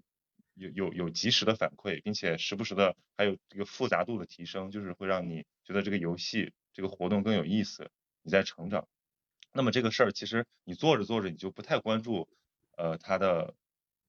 [0.60, 7.90] 有有有及时的反馈，并且时不时的还有这个复杂度的提升，就是会让你觉得这个游戏这个活动更有意思，
[8.22, 8.86] 你在成长。
[9.52, 12.28] 那么这个事儿其实你做着做着你就不太关注，
[12.76, 13.54] 呃，他的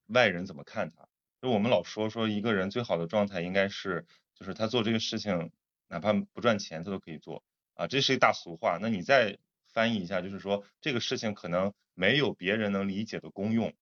[0.08, 1.08] 外人怎么看他。
[1.42, 5.52] 就我们老说说一个人最好的状态应该是，就是他做这个事情，
[5.88, 8.78] 哪怕不赚钱他都可以做啊，这是一大俗话。
[8.80, 13.74] 那你再翻译一下，就是说这个事情可能没有别人能理解的功用，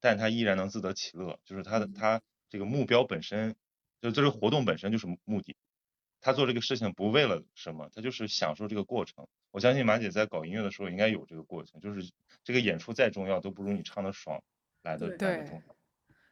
[0.00, 3.56] 但他依然能自得其乐，就是他的他这个目标本身，
[4.00, 5.56] 就这个活动本身就是目的。
[6.20, 9.28] 他做这个事情不为了什么，他就是享受这个过程。
[9.52, 12.10] 我相信马姐在搞音乐的时候应该有这个过程，就是
[12.42, 14.42] 这个演出再重要都不如你唱的爽
[14.82, 15.76] 来的来的重要。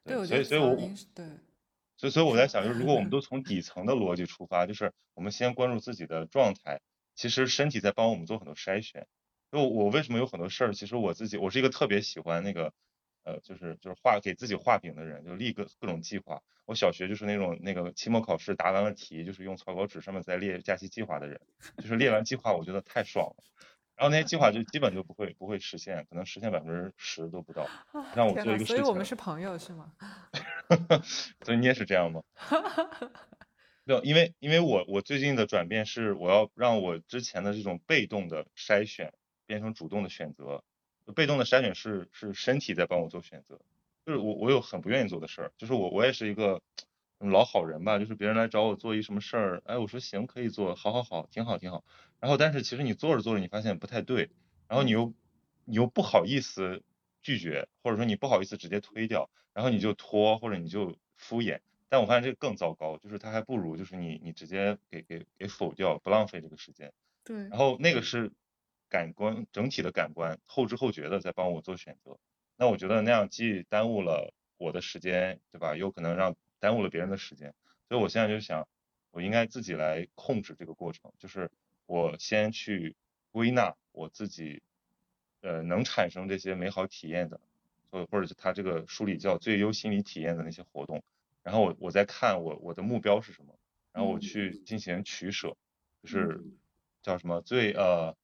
[0.05, 0.77] 对，所以，所以我，
[1.14, 1.27] 对，
[1.96, 6.81] 所以，所以我在想，就是如果我们都从底层的逻辑出发，就是我们先关注自己的状态，
[7.14, 9.07] 其实身体在帮我们做很多筛选。
[9.53, 12.74] 就我为什么有很多事儿，其实我自己，我是一个特别喜欢那个，
[13.25, 16.43] 呃，就是就是画给自己画饼的人，就立各各种计划。
[16.67, 21.41] 我小学就是那种那个期末考试答完了题，就是用草稿纸上面再列假期计划的人，
[21.79, 23.45] 就是列完计划，我觉得太爽了。
[23.97, 27.67] 然后那些计划就基本就不会不会实现，可能实现百分之十都不到。
[28.15, 29.93] 让我做一个事情，所以我们是朋友是吗？
[31.45, 32.23] 所以你也是这样吗？
[33.85, 39.13] 没有，因为因为我我最近的转变是我要让我之前的这种被动的筛选
[39.47, 40.65] 变成主动的选择。
[41.12, 43.61] 被动的筛选是是身体在帮我做选择，
[44.07, 46.62] 就是我我有很不愿意做的事儿，就是我我也是一个
[47.19, 51.85] 老好人吧，就是别人来找我做一什么事儿，哎，我说行可以做，好好好，挺好挺好。
[52.21, 54.31] 然后，但是其实你做着做着，你发现不太对，
[54.69, 55.14] 然后你又
[55.64, 56.83] 你又不好意思
[57.23, 61.61] 拒绝，或者说你不好意思直接推掉，然后你就拖或者你就敷衍。
[61.88, 66.93] 但我发现这个更糟糕，就是他还不如就是你你直接给给给否掉，不浪费这个时间。
[67.23, 67.37] 对。
[67.37, 68.33] 然后那个是
[68.88, 72.18] 感官整体的感官后知后觉的在帮我做选择，
[72.57, 75.77] 那我觉得那样既耽误了我的时间，对吧？
[75.77, 77.55] 有可能让耽误了别人的时间，
[77.88, 78.68] 所以我现在就想，
[79.11, 81.51] 我应该自己来控制这个过程，就是。
[81.87, 82.97] 我先去
[83.31, 84.62] 归纳我自己，
[85.42, 87.38] 呃，能产生这些美好体验的，
[87.90, 91.05] 或或者是他这个书里叫最优心理体验的那些活动，
[91.42, 93.55] 然后我我再看我我的目标是什么，
[93.92, 95.55] 然后我去进行取舍，
[96.03, 96.42] 就是
[97.03, 98.16] 叫什么最呃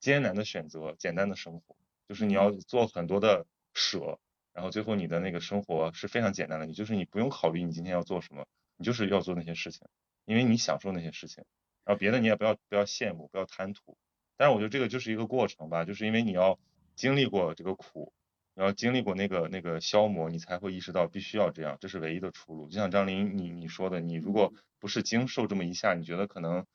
[0.00, 1.76] 艰难的选择，简单的生活，
[2.08, 4.18] 就是你要做很多的舍，
[4.52, 9.86] 然后最后你的那个生活是非常简单的，你就是你不用考虑你今天要做什么，你就是要做那些事情，
[10.24, 11.44] 因为你享受那些事情。
[11.84, 13.96] 然后别的你也不要不要羡慕，不要贪图。
[14.36, 16.58] 但是我觉得这个就是一个过程吧，就是因为你要
[16.94, 18.12] 经历过这个苦，
[18.54, 22.68] 你要经历过那个那个消磨，你才会意识到必须要这样，这是唯一的出路。
[22.68, 26.66] 就像张琳你你说的，你如果不是经受这么一下，你觉得可能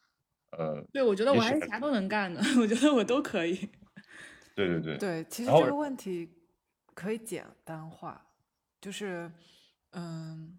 [0.57, 3.55] 呃，对我觉得我还是啥都能干的， 我觉得我都可以。
[4.55, 4.97] 对 对对。
[4.97, 6.29] 对，其实这个问题
[6.93, 8.25] 可以简单化，
[8.79, 9.31] 就是
[9.91, 10.57] 嗯。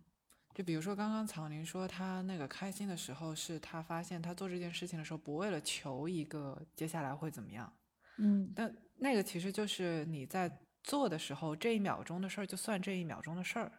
[0.54, 7.72] 就比如说，刚刚草林说他那个开心的时候，是他发现他做这件事情的时候，不为了求一个接下来会怎么样，
[8.18, 13.72] 嗯，但那个其实就是你在做的时候，这一秒钟的事儿就算这一秒钟的事儿，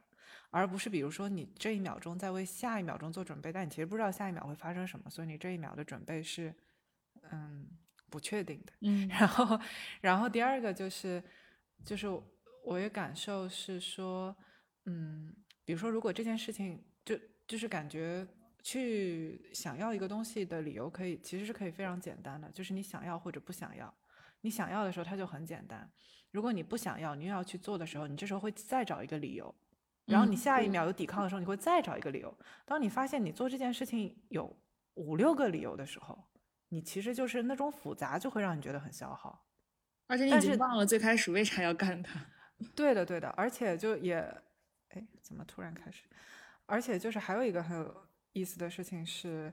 [0.54, 6.54] 而不是比如说你这一秒钟在为下一秒钟做准备，但你其实不知道下一秒会发生什么，所以你这一秒的准备是
[7.32, 7.68] 嗯
[8.10, 9.60] 不确定的， 嗯，然后
[10.00, 11.22] 然后第二个就是
[11.84, 12.08] 就是
[12.63, 14.34] 我也感受是说，
[14.86, 15.36] 嗯。
[15.66, 18.28] 比如说，如果这件事情就就是感觉
[18.62, 23.94] 去想要一个东西的理由，可以其实是可以非常简单的，就是你想要或者不想要。
[24.42, 25.89] 你想要的时候，它就很简单；
[26.32, 29.56] 如果你不想要，你又要去做的时候，你这时候会再找一个理由。
[30.06, 32.38] 然后你下一秒有抵抗的时候，你会再找一个理由。
[32.66, 34.56] 当你发现你做这件事情有
[34.96, 36.18] 五六个理由的时候，
[36.70, 39.46] 你其实就是那种复杂就会让你觉得很消耗，
[40.08, 42.20] 而且你已经忘了最开始为啥要干它。
[42.76, 44.20] 对的，对的，而且就也。
[44.89, 46.04] 哎，怎么突然开始？
[46.68, 49.52] 而且就是还有一个很有意思的事情是，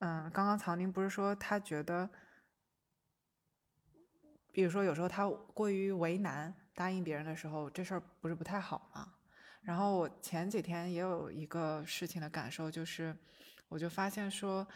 [0.00, 2.10] 嗯，刚刚曹宁不是说他觉得，
[4.50, 9.14] 比如说有时候他过于为难答应别人的时候，这事儿不是不太好吗？
[9.62, 13.16] 然后我前几天也有一个事情的感受，就是
[13.68, 14.66] 我就发现说，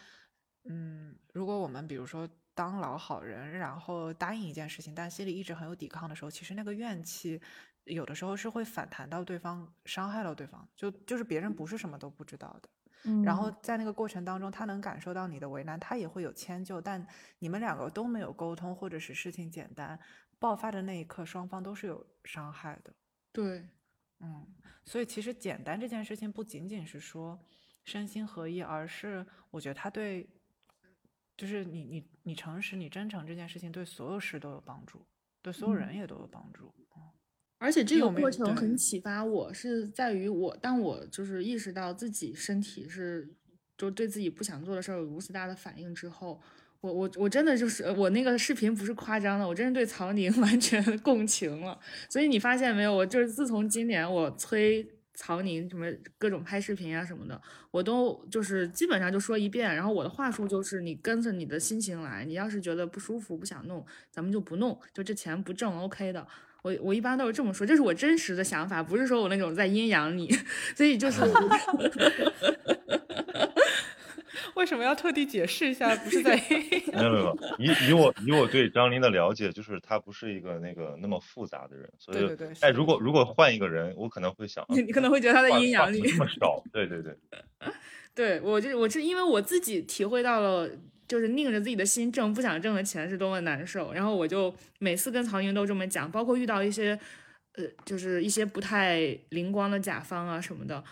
[0.64, 7.40] 嗯，如果我们比如说当老好人，然后答应一件事情，但心里一直很有抵抗的时候，其实那个怨气。
[7.85, 12.68] 有的时候是会反弹到对方，伤害到对方，就就是别人不是什么都不知道的。
[13.05, 17.07] 嗯然后在那个过程当中，他能感受到你的为难，他也会有迁就，但
[17.38, 19.96] 你们两个都没有沟通，或者是事情简单
[20.40, 22.92] 爆发的那一刻，双方都是有伤害的。
[23.31, 23.68] 对，
[24.20, 24.46] 嗯，
[24.85, 27.38] 所以其实简单这件事情不仅仅是说
[27.85, 30.29] 身心合一，而是我觉得他对，
[31.37, 35.07] 就是你你你诚实、你真诚这件事情对所有事都有帮助，
[35.42, 36.72] 对所有人也都有帮助。
[36.96, 37.02] 嗯
[37.59, 43.35] 而且这个过程很启发我，是在于我当我就是意识到自己身体是
[43.79, 46.38] 就对自己不想做的事儿有如此大的反应之后，
[46.87, 51.77] 我我我真的就是我那个视频不是夸张的，我真是对曹宁 完全共情了。
[52.09, 55.87] 所以你发现没有，我就是自从今年我催曹宁什么
[56.18, 66.27] 各种拍视频啊什么的，我都就是基本上就说一遍，然后我的话术就是你跟着你的心情来，你要是觉得不舒服不想弄，咱们就不弄，就这钱不挣 OK 的。
[66.62, 70.29] 我我一般都是这么说，这是我真实的想法，不是说我那种在阴阳你，
[70.77, 71.20] 所以就是
[74.57, 75.95] 为什么要特地解释一下？
[75.97, 76.35] 不是在
[76.92, 87.14] 没有没有，以以我以我对张琳的了解，就是他不是一个那个那么复杂的人，所以对对对哎，如果如果换一个人，我可能会想， 你你可能会觉得他的阴阳你那么少，对对对，
[88.14, 90.69] 对 我就我是因为我自己体会到了，
[91.07, 96.99] 就是拧着自己的心挣不想挣的钱是多么难受，然后我就每次跟曹云都这么讲，包括遇到一些
[97.57, 100.83] 呃，就是一些不太灵光的甲方啊什么的。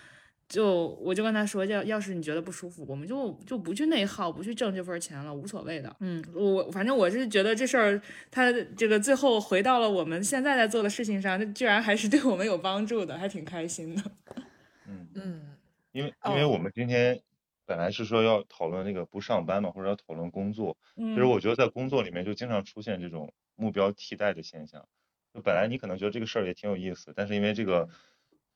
[0.49, 5.95] 就我就跟他说，要要是你觉得不舒服，我们就就不去内耗，不去挣这份钱了，无所谓的。
[6.01, 14.03] 嗯，我反正我是觉得这事儿，他这个最后回到了我们现在在做的事情上，这居然还是对我们有帮助的，还挺开心的。
[14.87, 15.57] 嗯，嗯
[15.93, 17.21] 因为因为哦我们今天
[17.65, 24.87] 本来是说要讨论那个不上班嘛，或者要讨论工作，嗯，其实我觉得在工作里面就经常出现这种目标替代的现象。
[25.33, 27.89] 就本来你可能觉得这个事儿也挺有意思，但是因为这个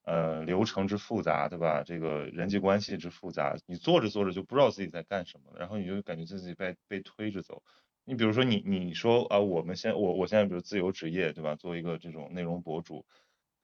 [0.09, 1.83] 呃流程之复杂，对吧？
[1.85, 7.63] 这个人际关系之复杂，你做着做着就不知道自己在干什么了，然后你就感觉自己被被推着走。
[8.05, 11.55] 你比如说你你说啊，我们现我我现在比如自由职业，对吧？
[11.57, 13.05] 做一个这种内容博主，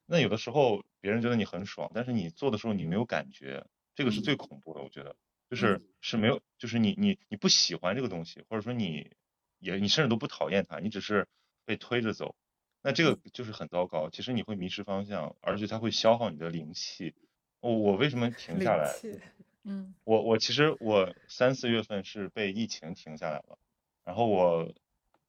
[0.04, 5.16] 那有的时候别人觉得你很爽，但是你做的时候你没有感觉，这个是最恐怖的，我觉得，
[5.48, 9.10] 就是是没有，就是你你你不喜欢这个东西，或者说你
[9.60, 11.26] 也你甚至都不讨厌它，你只是
[11.64, 12.36] 被推着走，
[12.84, 14.10] 那这个就是很糟糕。
[14.10, 17.14] 其实你会迷失方向，而且它会消耗你的灵气。
[17.60, 18.92] 我我为什么停下来？
[19.64, 23.58] 嗯我我其实我三四月份是被疫情停下来了，
[24.04, 24.70] 然后我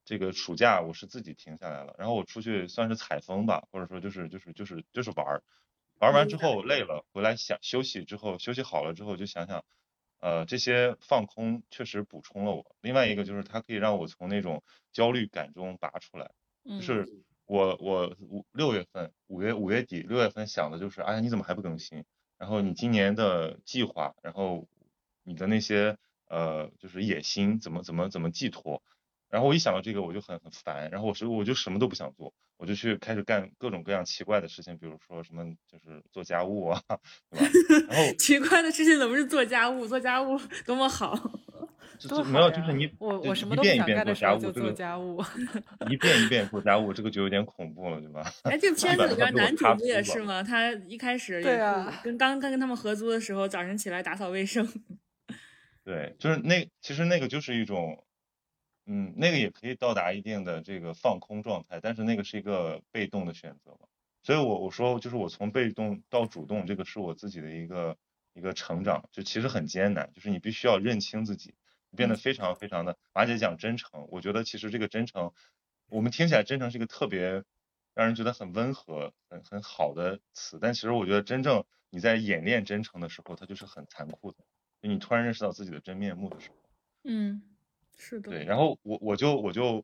[0.03, 5.43] 这个暑假我是自己停下来了，然后我出去算是采风吧，或者说就是就是就是就是玩儿，
[6.01, 9.63] 玩完之后累了，回来想休息之后休息好了之后就想想，
[10.19, 12.75] 呃这些放空确实补充了我。
[12.81, 16.31] 另外一个就是它可以让我从那种焦虑感中拔出来，
[16.65, 17.07] 嗯，就是
[17.45, 22.03] 我我五六月份五月五月底六月份想的就是，哎呀你怎么还不更新？
[22.37, 24.67] 然后你今年的计划，然后
[25.23, 28.81] 你的那些呃就是野心怎么怎么怎么寄托？
[29.29, 36.81] 然后我一想到这个我就很很烦，然后我是我就什么都不想做，我就去开始干各种各样奇怪的事情，比如说什么就是做家务啊，
[37.31, 37.47] 对吧？
[37.89, 39.85] 然后 奇怪的事情怎么是做家务？
[39.87, 41.15] 做家务多么好。
[42.07, 45.23] 多好就就没有，就是你我我什么都不一遍一想干的时遍做家务，候就做这个家务。
[45.89, 48.23] 一遍一遍做家务，这个就有点恐怖了，对吧？
[48.43, 50.43] 哎，这 个片子里边男主不也是吗？
[50.43, 54.67] 他一开始对啊跟刚刚跟他们合租的时候，早晨起来打扫卫生。
[55.83, 58.03] 对，就是那其实那个就是一种，
[58.87, 63.87] 嗯，那个也可以到达一定的这个放空状态，但是那个是一个被动的选择嘛。
[64.23, 67.95] 所以我我说就是我从被动到主动，这个是我自己的一个
[68.33, 71.53] 一个成长，就其实很艰难，就是你必须要认清自己，
[71.95, 75.33] 变得非常非常的，马姐讲真诚，我觉得其实这个真诚，
[75.87, 77.43] 我们听起来真诚是一个特别
[77.93, 84.37] 让人觉得很温和、很很好的词，但其实我觉得真正你在演练真诚的时候，它就是很残酷的。
[84.81, 86.55] 就你突然认识到自己的真面目的时候，
[87.03, 87.41] 嗯，
[87.97, 88.31] 是的。
[88.31, 89.83] 对，然后我我就我就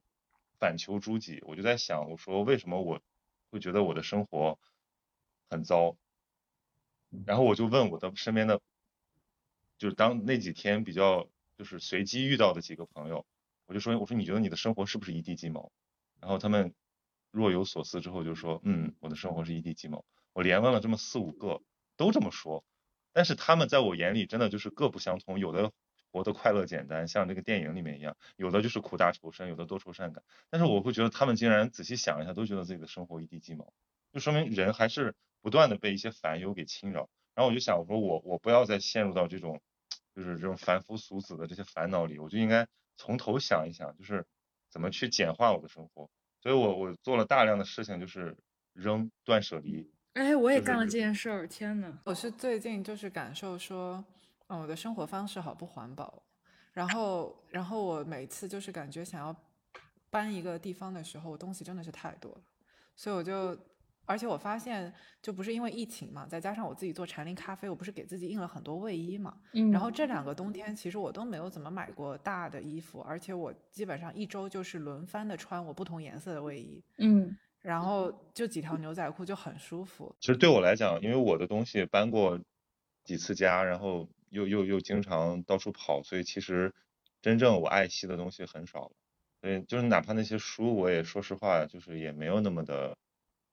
[0.59, 3.01] 反求诸己，我就在想，我说为什么我
[3.49, 4.59] 会觉得我的生活
[5.49, 5.97] 很糟？
[7.25, 8.61] 然后我就问我的身边的，
[9.77, 11.27] 就是当那几天比较
[11.61, 13.23] 就是随机遇到的几个朋友，
[13.67, 15.71] 我就说我说你觉得你的生活是不是一地鸡毛？
[16.19, 16.73] 然后他们
[17.29, 20.03] 若有所思之后就说，嗯，我的生活是一地鸡毛。
[20.33, 21.61] 我连问了这么四五个，
[21.97, 22.65] 都这么说，
[23.13, 25.71] 但是他们在我眼里真的就是各不相同，有的
[26.11, 30.23] 活得快乐简单，像这个电影里面一样，有的就是苦大仇深，有的多愁善感。
[30.49, 33.71] 但是我会觉得他们竟然仔细想一下，都觉得自己的生活一地鸡毛，
[34.11, 37.07] 就说明人还是不断的被一些烦忧给侵扰。
[37.35, 39.61] 然后我就想，我说我我不要再陷入到这种
[40.15, 44.25] 就是这种凡夫俗子的这些烦恼里，我就应该从头想一想，就是
[44.69, 46.09] 怎么去简化我的生活。
[46.41, 48.35] 所以我我做了大量的事情，就是
[48.73, 49.89] 扔断舍离。
[50.13, 51.99] 哎，我也干了这件事儿，天呐。
[52.03, 54.03] 我是最近就是感受说，
[54.47, 56.21] 嗯，我的生活方式好不环保。
[56.73, 59.35] 然后，然后我每次就是感觉想要
[60.09, 62.41] 搬一个地方的时候，东西真的是太多了，
[62.95, 63.57] 所以我就。
[64.05, 69.37] 而且我发现，就不是因为疫情嘛，再加上我自己做禅林咖啡，我不是给自己印了很多卫衣嘛。
[69.53, 69.71] 嗯。
[69.71, 76.83] 然后这两个冬天，其实我都没有怎么买过大的衣服，而且我基本上一周就是轮番的穿我不同颜色的卫衣。
[76.97, 77.37] 嗯。
[77.61, 80.13] 然后就几条牛仔裤就很舒服。
[80.19, 82.37] 其实对我来讲，因为我的东西搬过
[83.05, 86.73] 几次家，然后又又又经常到处跑，所以其实
[87.21, 88.91] 真正我爱惜的东西很少了。
[89.39, 92.97] 所以就是哪怕那些书，我也说实话，就是也没有那么的。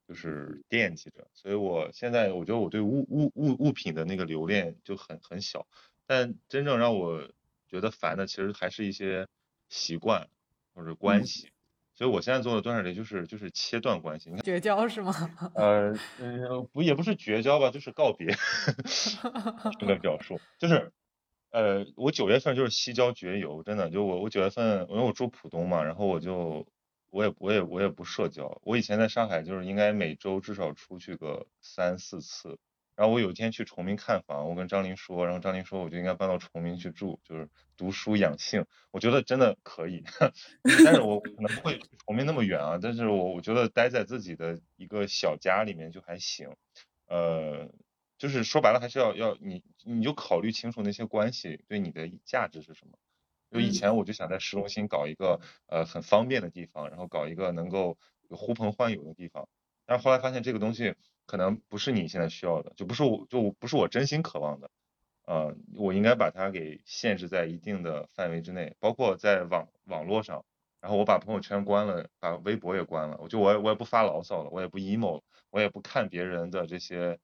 [0.08, 5.66] 就是惦记着，所以我现在我觉得我对物物物物品的那个留恋就很很小，
[6.06, 7.28] 但真正让我
[7.68, 9.28] 觉得烦的，其实还是一些
[9.68, 10.30] 习惯
[10.72, 11.50] 或者关系，
[11.92, 14.30] 所以我现在做的断舍离就是就是切断关系。
[14.30, 15.12] 你看绝交是吗？
[15.54, 15.92] 呃
[16.72, 18.34] 不也不是绝交吧，就是告别
[19.78, 20.90] 这个 表述，就是
[21.50, 26.66] 呃我九月份就是西郊绝游，真的就我我九月份因为我住浦东嘛，然后我就。
[27.10, 32.58] 我也我也我也不社交，我以前在上海就是应该每周至少出去个三四次，
[32.94, 40.04] 然后我有一天去崇明看房，我跟张琳说，然后张琳说我就应该搬到崇明去住，就是读书养性，我觉得真的可以，
[40.84, 46.56] 但是我可能不会崇明那么远啊，但是我我觉得待在自己的一个小家里面就还行，
[47.06, 47.70] 呃，
[48.18, 52.98] 就是说白了还是要要你你就考虑清楚那些关系对你的价值是什么。
[53.50, 57.96] 就以前我就想在市中心搞一个呃很方便的地方，然后搞一个能够
[58.30, 59.48] 呼朋唤友的地方，
[59.86, 60.94] 但是后来发现这个东西
[61.26, 64.70] 可能不是你现在需要的，就不是我就不是我真心渴望的，
[65.26, 70.44] 呃，我应该把它给限制在一定的范围之内，包括在网网络上，
[70.80, 77.18] 然后我把朋友圈关了，把微博也关了，我就我我也不发牢骚了，我也不 emo 了，我也不看别人的这些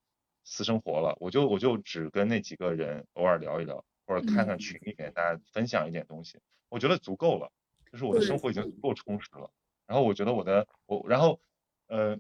[0.45, 3.85] 私生活了，我就我就只跟那几个人偶尔聊一聊。
[4.07, 7.51] 或者看看群里面大家分享一点东西，我觉得足够了，
[7.91, 9.51] 就是我的生活已经足够充实了。
[9.87, 11.41] 然后我觉得我的我，然后
[11.87, 12.19] 呃，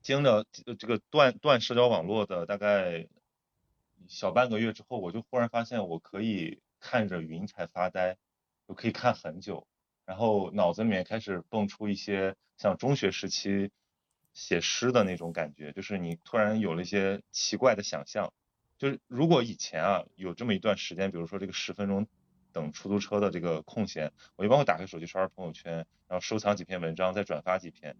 [0.00, 0.44] 经了
[0.78, 3.08] 这个断断社交网络的大概
[4.06, 8.16] 小半个月之后，我就忽然发现我可以看着云彩发呆，
[8.66, 9.66] 我可以看很久，
[10.04, 13.70] 然后脑子里面开始蹦出一些像中学时期
[14.34, 18.32] 写诗的那种感觉，就是你突然有了一些奇怪的想象。
[18.78, 22.06] 就是如果以前啊有这么一段时间，比如说这个十分钟
[22.52, 25.74] 等出租车的这个空闲，我一般会打开手机刷刷朋友圈，
[26.06, 27.96] 然后收藏几篇文章，再转发几篇。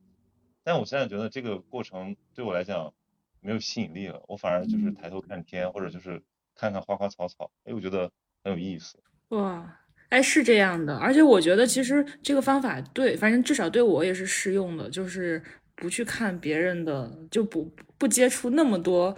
[0.63, 2.95] 但我现在觉得这个过程对我来讲
[3.41, 6.23] 没有吸引力了，我反而就是抬头看天，或者就是
[6.55, 8.11] 看看花花草草，哎，我觉得
[8.45, 8.99] 很有意思。
[9.31, 15.43] 哇，哎，是这样的，而且我觉得其实这个方法对，反正至少对我也是适用的，就是
[15.75, 19.17] 不去看别人的，就不不接触那么多。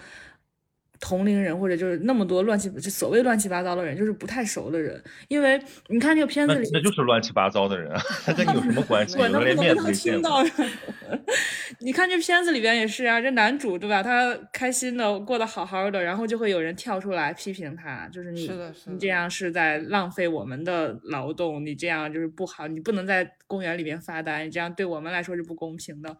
[1.00, 5.02] 同龄人或者就是那么多乱七就所谓乱七八糟的人，就是不太熟的人。
[5.28, 9.18] 因为你看这个片子里，那就是乱七八糟的人啊， 他跟你有什么关系？
[9.18, 10.44] 我连面都没见到。
[11.80, 14.02] 你看这片子里边也是啊，这男主对吧？
[14.02, 18.50] 他开心的过得好好的，然后就会有人跳出来批评他，就是你
[18.86, 26.14] 你这样是在浪费我们的劳动，你这样就是不好，你不能在公园里边发呆，你这样对我们来说是不公平的。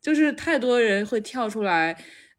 [0.00, 1.96] 就是太多人会跳出来。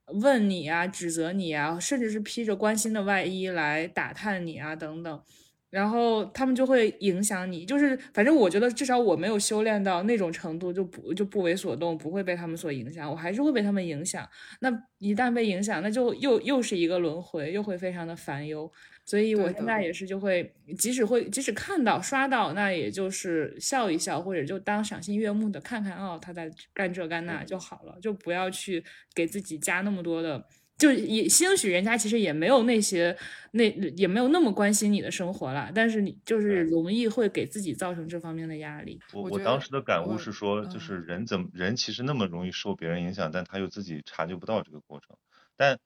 [0.07, 5.23] 问你啊，指责你啊，甚至是披着关心的外衣来打探你啊，等等，
[5.69, 7.65] 然后他们就会影响你。
[7.65, 13.09] 就是反正我觉得，至少我没有修炼到那种程度，就不就不为所动，不会被他们所影响。
[13.09, 14.27] 我还是会被他们影响。
[14.59, 18.69] 那一旦被影响，那就又又是一个轮回，又会非常的烦忧。
[19.11, 28.81] 所以我现在也是，就会即使会即使看到刷到，那也就是笑一笑，或者就当赏心悦目的看看哦，他在干这干那就好了，就不要去
[29.13, 30.41] 给自己加那么多的，
[30.77, 33.13] 就也兴许人家其实也没有那些
[33.51, 38.97] 那也没有那么关心你的生活了，但是你就是容易会给自己造成这方面的压力。
[39.11, 45.17] 我我当时的感悟是说，就是人怎么人其实那么容易受别人影响，但他又自己察觉不到这个过程，
[45.57, 45.77] 但。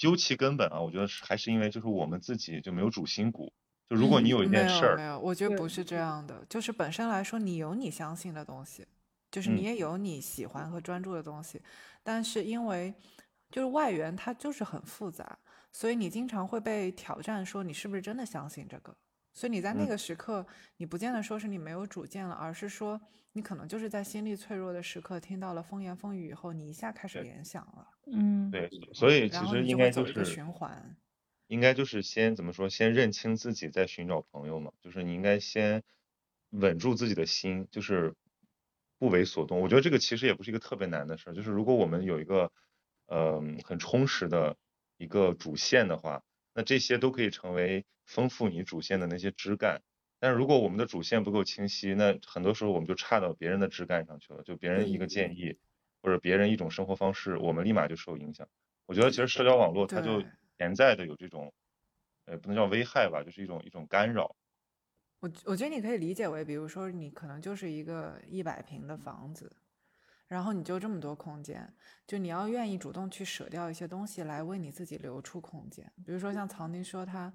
[0.00, 3.52] 究其根本啊，我觉得是还是因为就是我们自己就没有主心骨。
[3.86, 6.42] 就如果你有一件事儿，没有，我觉得不是这样的。
[6.48, 8.86] 就是本身来说，你有你相信的东西，
[9.30, 11.60] 就是你也有你喜欢和专注的东西。
[12.02, 12.94] 但是因为
[13.50, 15.38] 就是外援它就是很复杂，
[15.70, 18.96] 所以你经常会被挑战，说你是不是真的相信这个。
[19.32, 23.00] 所以你在那个时刻，你不见得说是你没有主见了，而是说。
[23.32, 27.86] 你可能就是在心力脆弱的时刻，听到了风言风语以后，你一下开始联想了。
[28.08, 30.96] 嗯，对，所以其实应该就是循环，
[31.46, 32.68] 应该就是先怎么说？
[32.68, 34.72] 先认清自己，再寻找朋友嘛。
[34.80, 35.84] 就是你应该先
[36.48, 38.16] 稳住自己的心，就是
[38.98, 39.60] 不为所动。
[39.60, 41.32] 我觉得这个其实也不是一个特别难的事儿。
[41.32, 42.50] 就是如果我们有一个
[43.06, 44.56] 呃很充实的
[44.96, 46.24] 一个主线的话，
[46.54, 49.82] 那这些都可以成为丰富你主线的那些枝干。
[50.18, 55.56] 但是如果我们的主线不够清晰，那很多时候我们就差到别人的枝干上去了，就别人一个建议
[56.02, 58.46] 或者别人一种生活方式，我们立马就受影响。
[58.86, 60.22] 我觉得其实社交网络它就
[60.58, 61.52] 潜在的有这种，
[62.26, 64.36] 呃，不能叫危害吧，就是一种一种干扰。
[65.20, 69.50] 我我觉得你可以理解为，比如说你可能就是一个一百平的房子，
[70.30, 71.70] 然后你就这么多空间，
[72.06, 75.92] 就你要愿意主动去舍掉一些东西来为你自己留出空间。
[76.06, 77.30] 比如说像曹宁说他。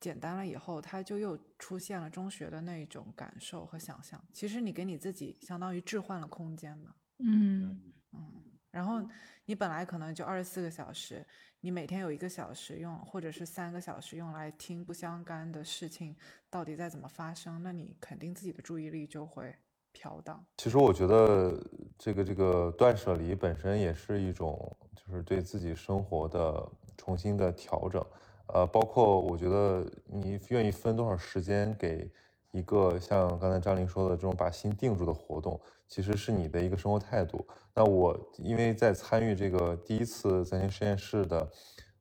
[0.00, 4.20] 简单了以后，他就又出现了中学的那种感受和想象。
[4.32, 6.92] 其实你给你自己相当于置换了空间嘛。
[7.18, 7.80] 嗯
[8.10, 8.42] 嗯。
[8.72, 9.08] 然后
[9.44, 11.24] 你本来可能就二十四个小时，
[11.60, 16.16] 你每天有一个小时用，或者是三个小时用来听不相干的事情
[16.50, 19.54] 到底在怎么发生，那你肯定自己的注意力就会
[19.92, 20.44] 飘荡。
[20.56, 21.64] 其实我觉得
[22.02, 28.04] 这个这个断舍离本身也是一种，就是对自己生活的重新的调整。
[28.48, 32.10] 呃，包括我觉得你愿意分多少时间给
[32.50, 37.46] 一个像刚才张琳说的这种把心定住的活动，其实是你的一个生活态度。
[37.72, 41.50] 那我因为在参与这个第一次在线实验室的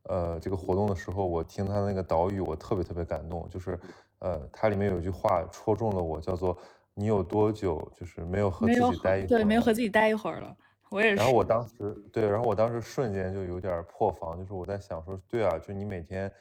[0.05, 3.47] 呃这个活动的时候，我听他那个导语，我特别特别感动。
[3.51, 3.79] 就是
[4.17, 6.57] 呃，它里面有一句话戳中了我，叫做
[6.93, 10.55] “你有多久就是没有和自己待一会儿？”对，没有和自己待一会儿了。
[10.89, 11.15] 我也是。
[11.15, 11.73] 然后我当时
[12.11, 16.31] 对，然后我当时瞬间就有点破防，就是我在想说，对啊，就你每天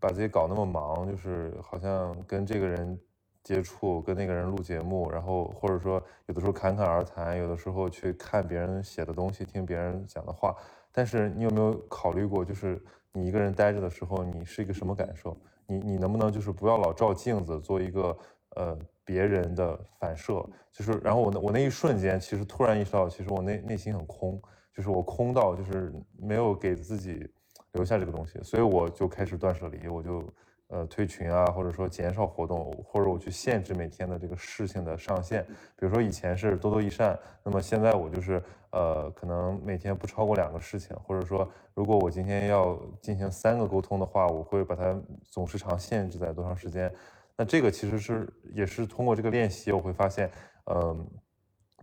[0.00, 2.98] 把自己搞那么忙，就是好像跟这个人
[3.44, 10.56] 接触，跟那个人录节目，然后或者说有的时候侃侃而谈，有的时候去看别人写的东西，听别人讲的话。
[10.90, 12.82] 但是你有没有考虑过，就是
[13.12, 15.36] 你一个人待着的时候，你是一个什么感受？
[15.66, 18.16] 你你能不能就是不要老照镜子，做一个
[18.56, 18.78] 呃。
[19.04, 24.40] 别人的反射，就是，然后我那我那一瞬间，其实突然意识到，其实我内内心很空，
[24.72, 27.28] 就是我空到就是没有给自己
[27.72, 30.22] 留下这个东西，所以我就开始断舍离，我就
[30.68, 35.44] 呃退群啊，或者说减少活动，或者我去限制每天的这个事情的上限。
[35.76, 38.40] 比如说以前是多多益善，那么现在我就是
[38.70, 44.96] 呃可能每天不超过两个事情，或者说如果我今天要进行三个沟通的话，我会把它
[45.28, 46.90] 总时长限制在多长时间。
[47.36, 50.30] 那这个其实是也是通过这个练习，我会发现，
[50.66, 51.06] 嗯，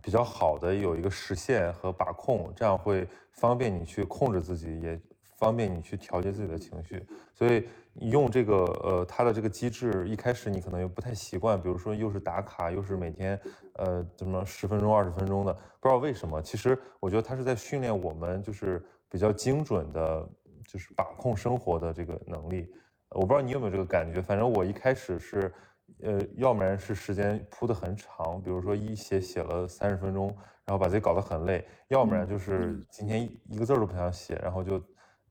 [0.02, 5.00] 比较好的有一个实现和把控，这样会方便你去控制自己，也
[5.36, 7.04] 方便你去调节自己的情绪。
[7.34, 13.38] 所以用这个呃它的这个机制，一开始你可能又不太习惯，比如说又是打卡，又是每天
[13.74, 16.40] 呃怎么十分钟、二十分钟的，不知道为什么。
[16.40, 20.28] 其实我觉得它是在训练我们，就是比较精准的，
[20.68, 22.72] 就是把控生活的这个能力。
[23.10, 25.52] 我不知道你有没有这个感觉，反正我一开始是，
[26.02, 30.28] 呃，要不然是时间铺的很长，比如说一写写了三十分钟，
[30.64, 34.82] 然后把自己搞得很累；要不然就是今天一个字都不想写，然后就，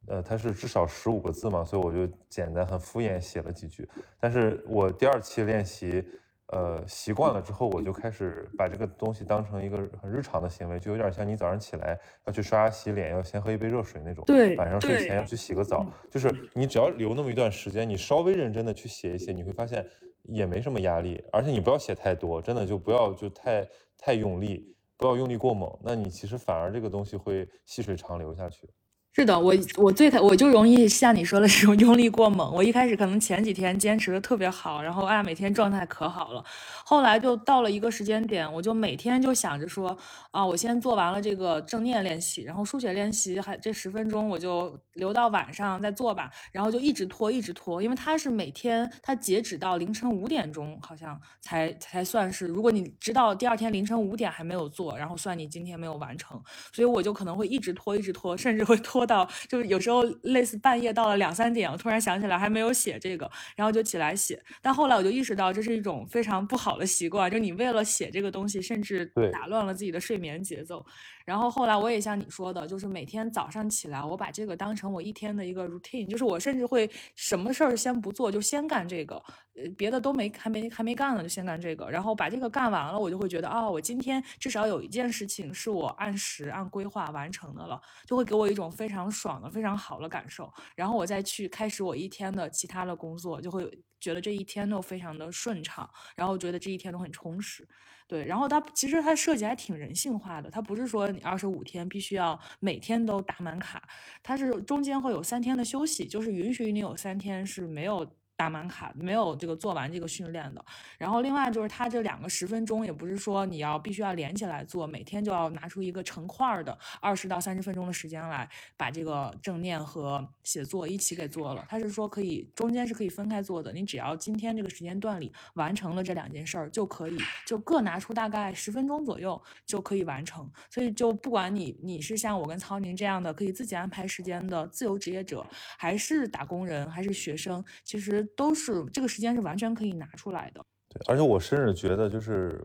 [0.07, 3.89] 呃，它是至少十五个字嘛，所以我就简单很敷衍写了几句。
[4.19, 6.07] 但是我第二期练习。
[6.51, 14.23] 呃，习惯了之后，我就开始把这个东西当成一个很日常的行为，就有点像你早上起来要去刷牙洗脸，要先喝一杯热水那种。
[14.25, 19.85] 对，晚上睡前要去洗个澡，就是你只要留那么一段时间，你稍微认真的去写一写，你会发现
[20.23, 28.67] 也没什么压力，而且你不要写太多，真的就不要就太太用力，不要用力过猛，那你其实反而这个东西会细水长流下去。
[29.11, 32.53] 是的，我我最我就容易像你说的这种用力过猛。
[32.53, 36.43] 我一开始可能前几天坚持的特别好，然后啊每天状态可好了，
[36.85, 39.97] 后来就到了一个时间点，我就每天就想着说
[40.29, 56.41] 啊，我先做完了这个正念练习，然后书写练习还这十分钟我就留到晚上再做吧，然后就一直拖一直拖，因为它是每天它截止到凌晨五点钟好像才才算是，如果你知道第二天凌晨五点还没有做，然后算你今天没有完成，
[56.71, 58.98] 所以我就可能会一直拖一直拖，甚至会拖。
[58.99, 64.37] 拖到就有时候类似半夜到了两三点，我突然想起来还没有写这个，然后就起来写。
[64.61, 70.85] 但后来我就意识到这是一种非常不好的习惯，就你为了写这个东西，甚至打乱了自己的睡眠节奏。
[71.29, 79.15] 然后后来我也像你说的，就是每天早上起来，我把这个当成我一天的一个 routine，就是我甚至会什么事儿先不做，就先干这个，
[79.53, 81.87] 呃，别的都没还没还没干呢，就先干这个。
[81.87, 90.51] 然后把这个干完了，我就会觉得，哦，我今天至少有一件事情是我按时按规划完成的了，就会给我一种非常爽的、非常好的感受。
[90.75, 93.69] 然后我再去开始我一天的其他的工作，就会
[93.99, 97.67] 觉得这一天都非常的顺畅，然后觉得这一天都很充实。
[98.09, 103.87] 对，然后它其实它设计还挺人性化的，它不是说你二十五天必须要每天都打满卡，
[104.23, 108.03] 它是中间会有三天的休息，就是允许你有三天是没有
[108.39, 110.63] 打满卡，没有这个做完这个训练的。
[110.97, 121.65] 然后另外就是他这两个十分钟，也不是说你要必须要连起来做，每天就要拿出一个成块的二十到三十分钟的时间来把这个正念和写作一起给做了。
[121.67, 130.49] 他是说可以中间是可以分开做的，你只要今天这个时间段里完成了这两件事儿就可以，就各拿出大概十分钟左右就可以完成。
[130.69, 135.45] 所以就不管你你是像我跟曹宁这样的可以自己安排时间的自由职业者，
[135.77, 138.25] 还是打工人，还是学生，其实。
[138.35, 142.63] 都是这个时间是完全可以拿出来的，对，而且我甚至觉得就是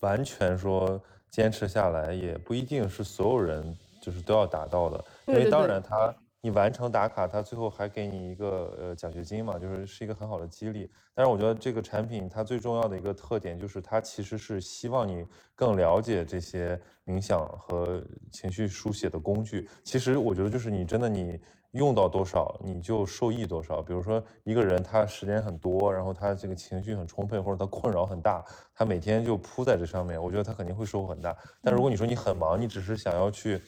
[0.00, 1.00] 完全说
[1.30, 10.88] 坚持下来也不一定是所有人就是都要达到的，因为当然他你完成打卡，他最后还给你一个呃奖学金嘛，就是是一个很好的激励。
[11.14, 19.68] 但是我觉得这个产品它最重要的一个特点就是它其实是希望你更了解这些冥想和情绪书写的工具。
[19.82, 21.40] 其实我觉得就是你真的你。
[21.76, 23.80] 用到多少你就受益多少。
[23.80, 31.36] 比如说一个人他时间很多，然后他这个情绪很充沛，或者他困扰很大，他每天就扑在这上面，我觉得他肯定会收获很大。
[31.62, 33.60] 但如果你说你很忙，你只是想要去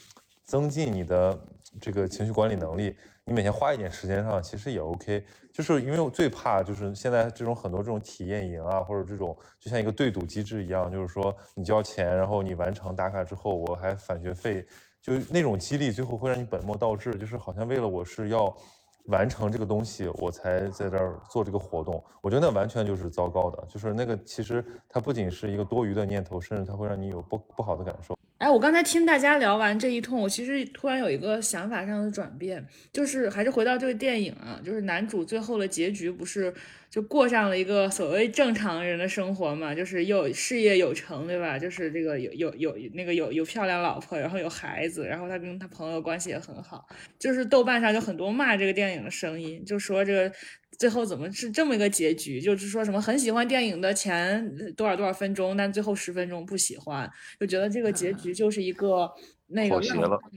[0.42, 1.38] 增进你的
[1.80, 5.24] 这个情绪管理能力，你每天花一点时间上其实也 OK。
[5.52, 14.66] 就是因为我最怕就是现在这种很多这种体验营啊，或者这种就像一个对赌机制一样，就是说你交钱，然后你完成打卡之后，我还返学费。
[15.08, 18.54] 就那种激励，最后会让你本末倒置，就是好像为了我是要
[19.06, 22.04] 完成这个东西，我才在这儿做这个活动。
[22.20, 28.17] 我觉得那完全就是糟糕的，就是那个其实它不仅是一个多余的念头，甚至它会让你有不不好的感受。
[28.38, 36.54] 哎，我刚才听大家聊完这一通，我其实突然有一个想法上的转变，就是还是回到这个电影啊，就是男主最后的结局不是
[36.88, 41.58] 就过上了一个所谓正常人的生活嘛，就是又事业有成，对吧？
[41.58, 46.86] 就是这个有有有那个有有漂亮老婆，然后有孩子，然后他跟他朋友关系也很好，
[47.18, 50.32] 就是豆瓣上就很多骂这个电影的声音，就说这个。
[50.78, 52.40] 最后怎么是这么一个结局？
[52.40, 57.10] 就是说什么很喜欢电影的前多少多少分钟，但最后十分钟不喜欢，
[57.40, 59.10] 就觉得这个结局就是一个
[59.48, 59.80] 那个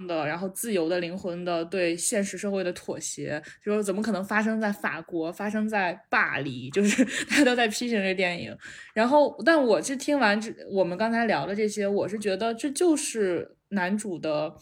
[0.08, 3.40] 的，然后自由的灵魂的对现实社会的妥协。
[3.64, 6.72] 就说怎么可能发生在法国，发生在巴黎？
[6.72, 8.58] 就是 大家都在批评这电影。
[8.96, 14.56] 然后，但我是听完这我们刚才聊的这些，我是觉得这就是男主的。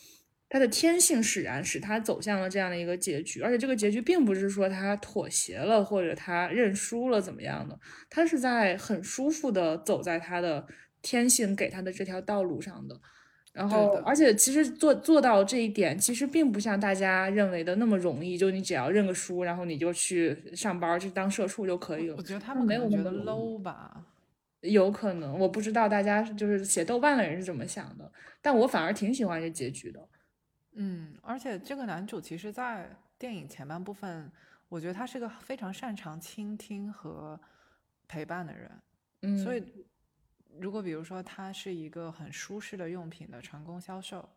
[0.49, 7.79] 他的天性使然，使他走向了这样的一个结局，而且这个结局并不是说他妥协了或者他认输了怎么样的，
[8.09, 10.65] 他是在很舒服的走在他的
[11.01, 12.99] 天性给他的这条道路上的。
[13.51, 22.15] 然后，而且其实做做到这一点，其实并不像大家认为的那么容易，就你只要认个输，然后你就去上班去当社畜就可以了。
[22.15, 24.05] 我觉得他们没有觉得 low 吧？
[24.61, 29.99] 有可能，我不知道大家就是写豆瓣的人是怎么想的，但我反而挺喜欢这结局的。
[30.73, 34.31] 嗯，而且这个男主其实，在电影前半部分，
[34.69, 37.39] 我觉得他是个非常擅长倾听和
[38.07, 38.71] 陪伴的人。
[39.21, 39.63] 嗯，所以
[40.57, 44.27] 如果比如说他是一个很舒适的用品的成功销售，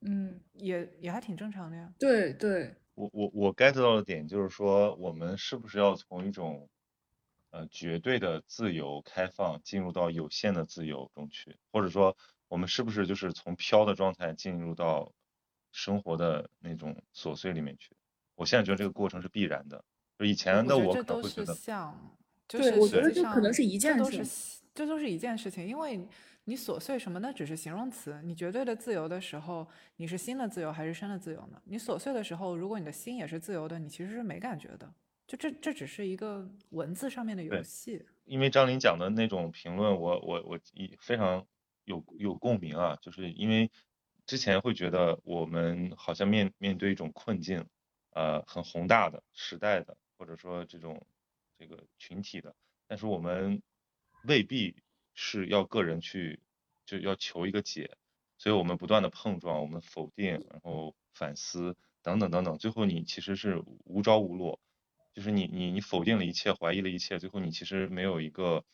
[0.00, 1.92] 嗯，也也还挺正常的呀。
[1.98, 6.68] 对对，我我我 get 到的点就是说，我们是不是要从一种
[7.50, 12.16] 呃绝对的自由开放进入到有限的自由中去，或者说
[12.48, 15.12] 我们是不是就是从飘的状态进入到
[15.72, 17.96] 生活的那种琐碎里面去，
[18.34, 19.84] 我现在觉得这个过程是必然的。
[20.18, 22.16] 就以前的我可能会觉得，像，
[22.46, 25.66] 对，我觉得这可能是一件事，这都是一件事情。
[25.66, 26.06] 因为
[26.44, 28.20] 你琐碎什么，那只是形容词。
[28.22, 29.66] 你绝对的自由的时候，
[29.96, 31.62] 你是心的自由还是身的自由呢？
[31.64, 34.92] 你琐碎的时候，如果你的心也是自由的，你其实是没感觉的。
[35.26, 38.04] 就这，这只是一个文字上面的游戏。
[38.24, 41.46] 因为张琳讲的那种评论，我我我一非常
[41.84, 43.70] 有有共鸣啊，就是因为。
[44.30, 47.66] 之前会觉得我们好像面面对一种困境，
[48.10, 51.04] 呃，很宏大的时代的，或者说这种
[51.58, 52.54] 这个群体的，
[52.86, 53.60] 但是我们
[54.22, 54.76] 未必
[55.14, 56.38] 是要个人去
[56.86, 57.96] 就要求一个解，
[58.38, 64.60] 所以我们不断的碰撞，我们否定，然后反思等等等等，最后你其实是无着无落，
[65.12, 68.64] 就是你你你否定了一切，怀疑了一切，最后你其实没有一个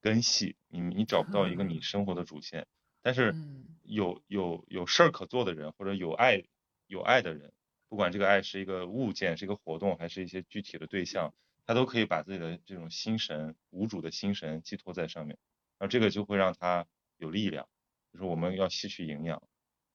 [0.00, 2.68] 根系，你你找不到一个你生活的主线。
[3.02, 3.34] 但是
[3.82, 6.44] 有有有事儿可做的人，或者有爱
[6.86, 7.52] 有爱的人，
[7.88, 11.34] 不管这个爱是一个物件，是一个活动，还是一些具体的对象，
[11.66, 15.36] 他都可以把自己的这种心神无主的心神寄托在上面，
[15.78, 16.86] 然后这个就会让他
[17.16, 17.68] 有力量，
[18.12, 19.42] 就是我们要吸取营养。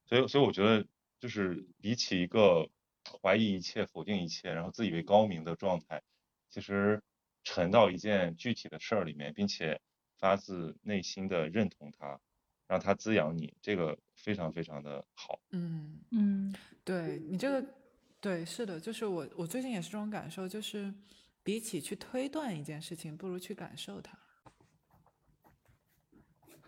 [0.06, 0.86] 所以所以我觉得
[1.20, 2.70] 就是比起一个
[3.22, 6.04] 怀疑一切、否定一切，然后自以为高明的状态，
[6.50, 7.02] 其实
[7.44, 9.82] 沉到一件具体的事儿里面，并且
[10.18, 12.20] 发自内心的认同它。
[12.68, 15.40] 让它滋养你，这个非常非常的好。
[15.52, 16.54] 嗯嗯，
[16.84, 17.68] 对你这个，
[18.20, 20.94] 对，是的，就是我我最近也是这种感受，就是
[21.44, 24.18] 比起去推断一件事情，不如去感受它。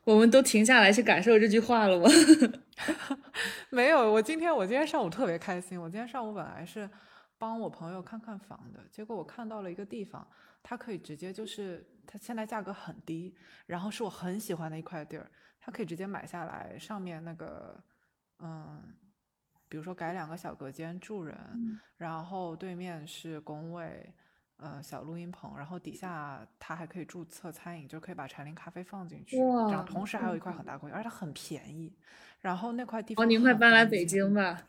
[0.06, 2.10] 我们都停下来去感受这句话了吗？
[3.70, 5.80] 没有，我今天我今天上午特别开心。
[5.80, 6.90] 我今天上午本来是
[7.38, 10.28] 帮我朋友看看房的，结果我看到了一个地方，
[10.64, 13.36] 它可以直接就是它现在价格很低，
[13.68, 15.30] 然后是我很喜欢的一块地儿，
[15.60, 17.78] 它可以直接买下来，上面那个
[18.40, 18.94] 嗯，
[19.68, 21.38] 比如说改两个小隔间住人，
[21.98, 24.14] 然后对面是工位。
[24.62, 31.96] 呃，小录音棚，然后底下它还可以注册餐饮，就可以把禅林咖啡放进去，然后同时还有一块很大空间，而且它很便宜。
[32.42, 34.62] 然后那块地方，哦，您快搬来北京吧。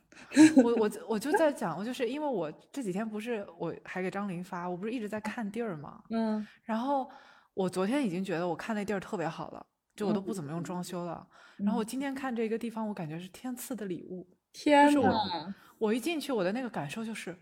[0.63, 7.11] 我我 我就在讲，我就是因为我这几天不是我还给张琳发，我不是一直在看地儿嘛，嗯，然后
[7.55, 9.67] 我昨天已经觉得我看那地儿特别好了，
[10.01, 11.27] 就我都不怎么用装修了。
[11.59, 14.27] 然后我今天看这个地方，我感觉是天赐的礼物。
[14.53, 15.55] 天呐！
[15.79, 17.39] 我一进去，我的那个感受就是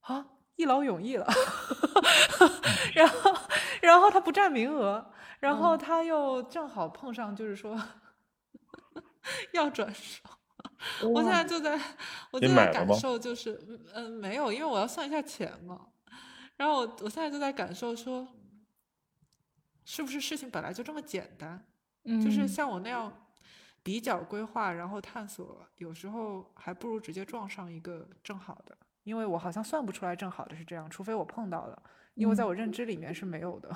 [0.00, 0.26] 啊。
[0.56, 1.26] 一劳永逸了，
[2.94, 3.34] 然后，
[3.82, 5.04] 然后他不占名额，
[5.40, 7.76] 然后他又正好碰上，就是说
[9.52, 10.22] 要转手，
[11.12, 11.76] 我现在就在，
[12.30, 13.60] 我就在感受，就是，
[13.94, 15.88] 嗯，没有，因为我要算一下钱嘛，
[16.56, 18.28] 然后我我现在就在感受说，
[19.84, 21.66] 是不是事情本来就这么简单？
[22.04, 23.12] 就是像我那样
[23.82, 28.76] 比较规划，然后探索，有时候还不如直接撞上一个正好的。
[29.04, 31.82] 因为我好像算不出来正好的是这样，除非我碰到了，
[32.14, 33.70] 因为在我认知里面是没有的。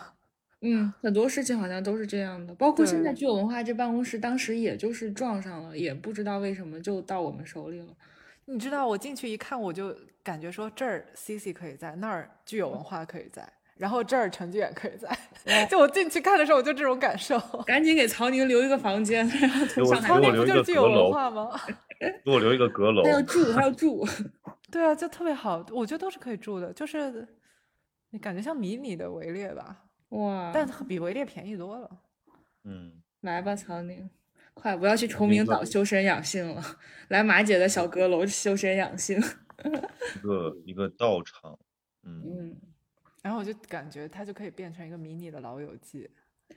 [0.61, 7.95] 嗯，很多事情好像都是这样的，包括现在具有文化这办公室，当时也就是撞上了，也不知道为什么就到我们手里了。
[8.47, 13.47] 你知道，我进去一看，我就感觉说这儿 C C 可以在，那儿具有文化可以在，
[13.79, 15.09] 然后这儿陈俊远可以在。
[15.66, 17.39] 就我进去看的时候，我就这种感受。
[17.64, 19.64] 赶紧给曹宁留一个房间， 然后
[19.97, 21.51] 曹宁不就是具有文化吗？
[22.24, 23.03] 给我留一个阁楼。
[23.03, 24.07] 他要住，他要住。
[24.70, 27.26] 对啊，就特别好，我觉得都是可以住的，就是
[28.11, 31.91] 你感觉像迷你的围猎吧，哇，但比围猎便宜多了。
[32.64, 34.09] 嗯，来吧，曹宁，
[34.55, 36.62] 快不要去崇明岛修身养性了，
[37.09, 39.18] 来马姐的小阁楼修身养性。
[39.18, 41.59] 一个一个道场，
[42.05, 42.57] 嗯嗯，
[43.29, 46.09] 然后我就感觉它就可以变成一个迷你的老友记，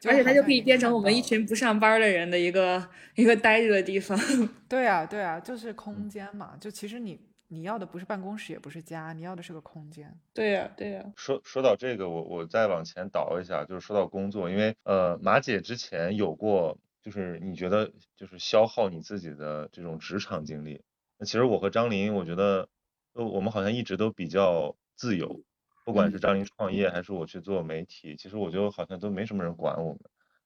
[0.05, 4.17] 而且它就可以变成我们一群不上班的人的一个一个待着的地方。
[4.69, 7.19] 对啊，对啊，就是空间嘛，就其实你。
[7.53, 10.17] 你要的不是办公室，也不是家，你要的是个空间。
[10.33, 11.03] 对呀，对呀。
[11.17, 20.81] 说说到这个，我我再往前倒一下，就是说到工作，因为呃，马姐之前有过，就是你觉得就是消耗你自己的这种职场经历。
[21.17, 22.69] 那其实我和张琳，我觉得
[23.15, 25.41] 呃我们好像一直都比较自由，
[25.83, 29.99] 不管是张琳创业还是我去做媒体，其实我觉得好像都没什么人管我们。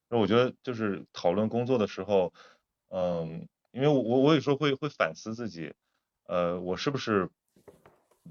[0.09, 2.33] 那我觉得就是讨论工作的时候，
[2.89, 5.73] 嗯，因为我我有时候会会反思自己。
[6.27, 7.29] 呃，我是不是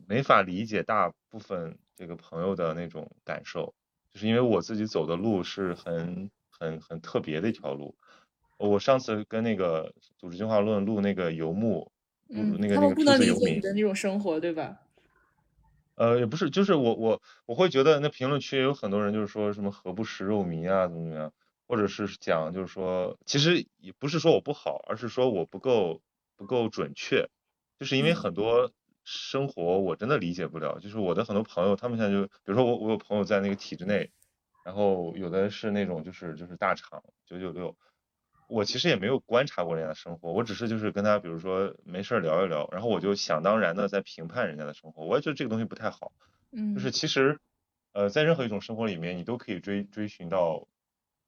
[0.09, 3.72] 没法理解大部分这个朋友的那种感受？
[4.12, 7.94] 就是因为我自己走的路是很很很特别的一条路。
[8.57, 11.90] 我上次跟那个组织进化论录那个游牧，
[12.28, 14.80] 嗯，那个那个数字游民的那种生活，对吧？
[15.97, 21.32] 呃，也不是，就是我我我会觉得那评论区有很多人就是说什么何不食肉糜啊，怎么怎么样，
[21.66, 26.03] 或者是讲就是说，其实也不是说我不好，而是说我不够
[26.36, 27.28] 不够准确。
[27.78, 28.70] 就是因为很多
[29.03, 34.11] 生活我真的理解不了，就是我的很多朋友，他们现在就，比如说我我有朋友在那个体制内，
[34.64, 37.76] 然后有的是那种就是就是大厂九九六，
[38.47, 46.12] 我其实也没有观察过人家的生活，我只是就是跟他比如说没事聊一聊，然后我就想当然的在评判人家的生活，我也觉得这个东西不太好，
[46.53, 47.40] 嗯，就是其实
[47.92, 50.66] 呃在任何一种生活里面，你都可以追追寻到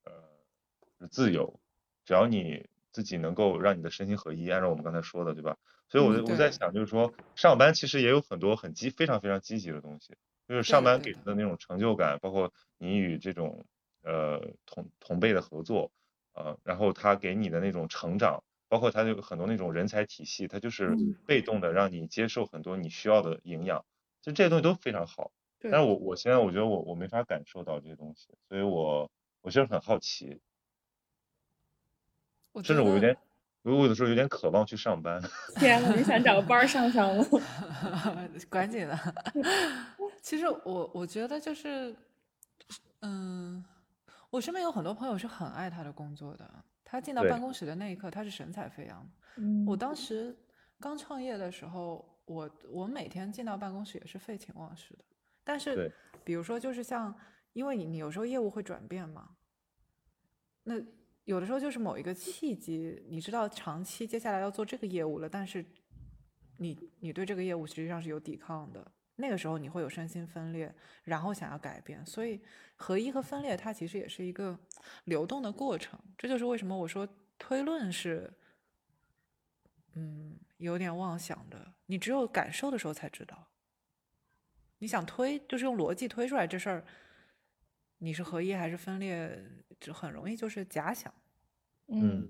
[0.05, 1.61] 呃自由，
[2.05, 5.57] 只要你自己能够让你的身心合一，按照我们刚才说的，对吧？
[5.89, 10.17] 所以，我我在想，就是说，上班其实也有很多很积、非常非常积极的东西，
[10.49, 13.65] 就是上班给的那种成就感，包括你与这种
[14.03, 15.93] 呃同同辈的合作，
[16.37, 23.85] 呃，然后他给你的那种成长，包括他有很多那种人才体系，他就是被动的让你接受很多你需要的营养，
[24.23, 25.33] 其实这些东西都非常好。
[25.61, 29.11] 但是我我现在我觉得我我没法感受到这些东西，所以我
[29.41, 30.39] 我其实很好奇，
[32.63, 33.17] 甚至我有点。
[33.63, 35.21] 我有的时候有点渴望去上班。
[35.59, 37.27] 天呐，你想找个班上上吗？
[38.49, 38.97] 赶紧的。
[40.23, 41.93] 其实我我觉得就是，
[43.01, 43.65] 嗯，
[44.37, 46.65] 我身边有很多朋友是很爱他的工作的。
[46.85, 49.11] 他进到办公室的那一刻，他是神采飞扬。
[49.37, 49.65] 嗯。
[49.67, 50.37] 我当时
[50.79, 55.05] 刚创业的时候，我我每天进到办公室也是废寝忘食的。
[55.43, 55.91] 但是，
[56.23, 57.15] 比如说就是像，
[57.55, 59.31] 因为你你有时候业务会转变嘛，
[60.65, 60.75] 那。
[61.25, 65.67] 有的时候就是某一个契机，你知道长期接下来要做这个业务了，但是
[66.59, 72.41] 你你对这个业务实际上是有抵抗的，那个时候你会有身心分裂，然后想要改变，所以
[72.77, 74.59] 合一和分裂它其实也是一个
[75.05, 75.99] 流动的过程。
[76.17, 77.09] 这就是为什么我说
[77.39, 78.33] 推论是，
[79.95, 81.75] 嗯，有点妄想的。
[81.87, 83.49] 你只有感受的时候才知道。
[84.79, 86.85] 你想推，就是用逻辑推出来这事儿，
[87.99, 89.43] 你是合一还是分裂，
[89.81, 91.13] 就很容易就是假想。
[91.89, 92.29] 嗯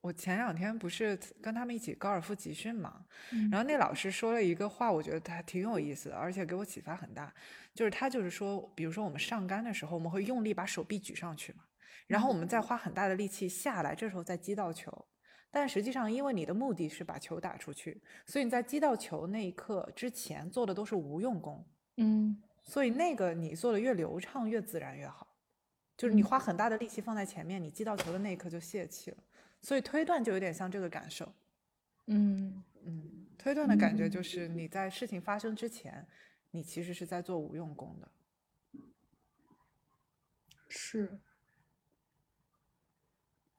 [0.00, 7.32] 我前两天不是跟他们一起高尔夫集训嘛，嗯然后那老师说了一个话，我觉得他挺有意思的，而且给我启发很大。
[7.74, 11.64] 就是他就是说，比如说我们上杆的时候，我们会用力把手臂举上去嘛，
[12.06, 15.06] 然后我们再花很大的力气下来，这时候再击到球。
[15.50, 21.66] 但实际上，因为你的目的是把球打出去，所以你在击到球那一刻之前做的都是无用功。
[21.96, 25.26] 嗯所以那个你做的越流畅越自然越好，
[25.96, 29.16] 就是你花很大的力气放在前面，你击到球的那一刻就泄气了。
[29.62, 31.32] 所以推断就有点像这个感受，
[32.06, 36.06] 嗯嗯，推断的感觉就是你在事情发生之前，
[36.50, 38.08] 你其实是在做无用功的。
[40.68, 41.18] 是。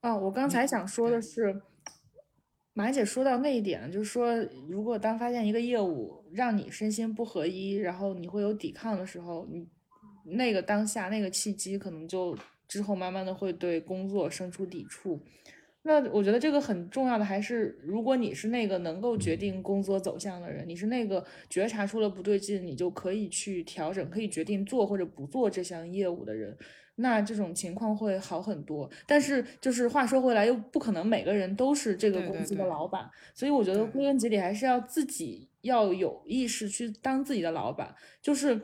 [0.01, 1.61] 哦，我刚才想说的是，
[2.73, 4.35] 马姐说到那一点，就是说，
[4.67, 9.69] 如果当发现一个业务让你身心不合一，然后你会有抵抗的时候，你
[10.23, 12.35] 那个当下那个契机，可能就
[12.67, 15.21] 之后慢慢的会对工作生出抵触。
[15.83, 26.55] 那我觉得这个很重要的还是，如果你是那个能够决定工作走向的人，你是那个觉察出了不对劲，你就可以去调整，可以决定做或者不做这项业务的人，
[26.95, 28.87] 那这种情况会好很多。
[29.07, 38.61] 但是就是话说回来，又不可能每个人都是这个公司的对对对老板，所以我觉得归根结底还是要自己要有意识去当自己的老板，就是。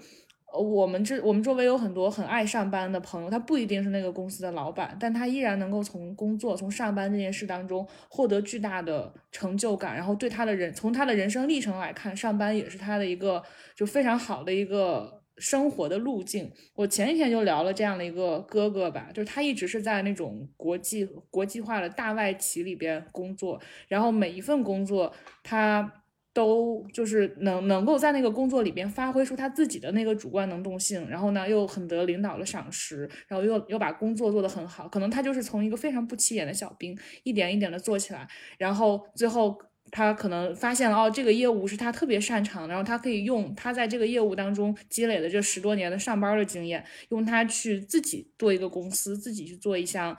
[0.58, 13.44] 我们这我们周围有很多很爱上班的朋友，他不一定是那个公司的老板，但他依然能够从工作、从上班这件事当中获得巨大的成就感，然后对他的人从他的人生历程来看，上班也是他的一个
[13.76, 16.52] 就非常好的一个生活的路径。
[16.76, 26.04] 我前几天就聊了这样的一个哥哥吧，就是他一直是在那种国际国际化的大外企里边工作，然后每一份工作他。
[26.38, 34.88] 都就是能能够在那个工作里边发挥出他自己的那个主观能动性，然后呢又很得领导的赏识，然后又又把工作做得很好。
[34.88, 38.28] 可能他就是从一个非常不起眼的小兵，一点一点的做起来，
[38.60, 39.58] 然后最后
[39.90, 50.16] 他可能发现了哦，这个业务是他特别擅长的，然后他可以用他在这个业务当中积累的这十多年的上班的经验，用它去自己做一个公司，自己去做一项。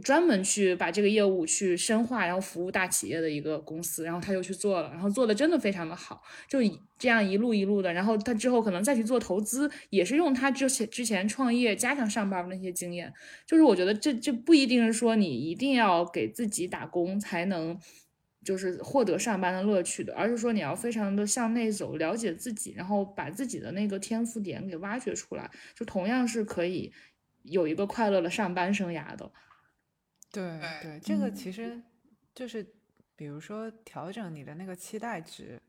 [0.00, 6.58] 专门去把这个业务去深化，然后服务大企业的一个公司，然后他就去做了，然后做的真的非常的好，就
[6.98, 13.12] 这样一路一路的，然后他之后可能再去做投资，也是用他之前之前创业加上上班的那些经验，
[13.46, 17.78] 就是我觉得这这不一定是说你一定要给自己打工才能。
[18.44, 26.90] 就是获得上班的乐趣的，而是说你要非常的向内走，了解自己，然后把自己的那个天赋点给挖掘出来，就同样是可以
[27.42, 29.30] 有一个快乐的上班生涯的。
[30.32, 31.34] 对对，这个嗯。
[31.34, 31.80] 其实
[32.34, 32.64] 就是，
[33.16, 35.60] 比如说调整你的那个期待值，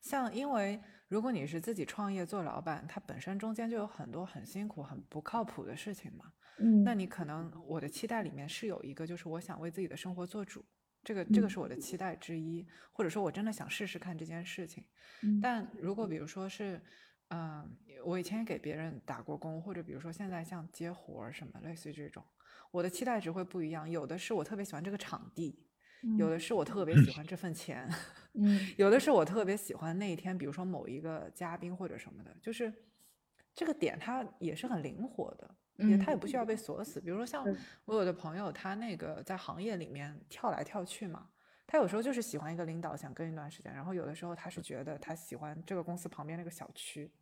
[0.00, 6.32] 像因为如果你是自己创业做老板，它本身中间就有很多很辛苦、很不靠谱的事情嘛。
[6.58, 6.82] 嗯。
[6.84, 10.64] 那你可能我的期待里面是有一个，就是我想为自己的生活做主，
[11.04, 11.50] 这个这个嗯。
[11.50, 14.84] 是我的期待之一，或者说我真的想试试看这件事情。
[15.22, 15.40] 嗯。
[15.40, 16.80] 但如果比如说是，
[17.28, 22.24] 嗯、我以前也给别人打过工，或者比如说现在像接活儿什么类似于这种，
[22.70, 23.88] 我的期待值会不一样。
[23.90, 25.58] 有的是我特别喜欢这个场地，
[26.18, 27.88] 有的是我特别喜欢这份钱，
[28.34, 32.72] 嗯有的是我特别喜欢那一天，比如说某一个嘉宾或者什么的，就是
[33.54, 35.54] 这个点它也是很灵活的。
[35.78, 37.44] 也它也不需要被锁死，比如说像
[37.84, 41.28] 我有的朋友，他那个在行业里面跳来跳去嘛，
[41.66, 47.12] 他有时候就是喜欢一个领导，想跟一段时间，然后有的时候他是觉得他喜欢这个公司旁边那个小区，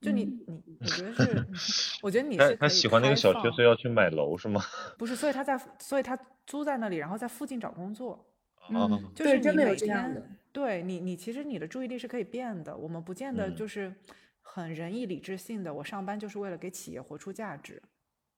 [0.00, 1.46] 就你你我觉得是，
[2.02, 4.60] 我觉得你他是可以他喜欢那个小区，放所以要去买楼是吗？
[4.96, 8.26] 不是，所以他在所以他租在那里，然后在附近找工作，
[8.56, 10.22] 啊，嗯就是真的有你每天这样的。
[10.52, 13.54] 对你你其实你的注意力是可以变的，我们不见得嗯。
[13.54, 13.94] 就是
[14.40, 17.80] 很仁义礼智信的，我上班就是为了给企业活出价值，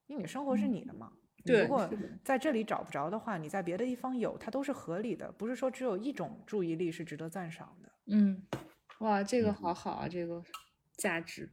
[0.09, 1.13] 因为你生活是你的嘛。
[1.45, 1.89] 你对如果
[2.23, 7.89] 在这里找不着的话，你在别的地方有，它都是合理的，不是说只有一种注意力是值得赞赏的。
[8.09, 8.43] 嗯，
[8.99, 10.43] 哇，这个嗯好好啊，这个
[10.97, 11.51] 价值。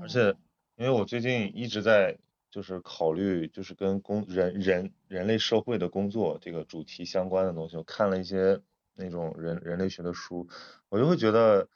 [0.00, 0.36] 而且
[0.76, 2.18] 因为我最近一直在
[2.50, 8.60] 就是考虑，就是跟工人人人类社会的工作这个主题相关的东西，我看了一些
[8.94, 10.48] 那种人人类学的书，
[10.88, 11.68] 我就会觉得，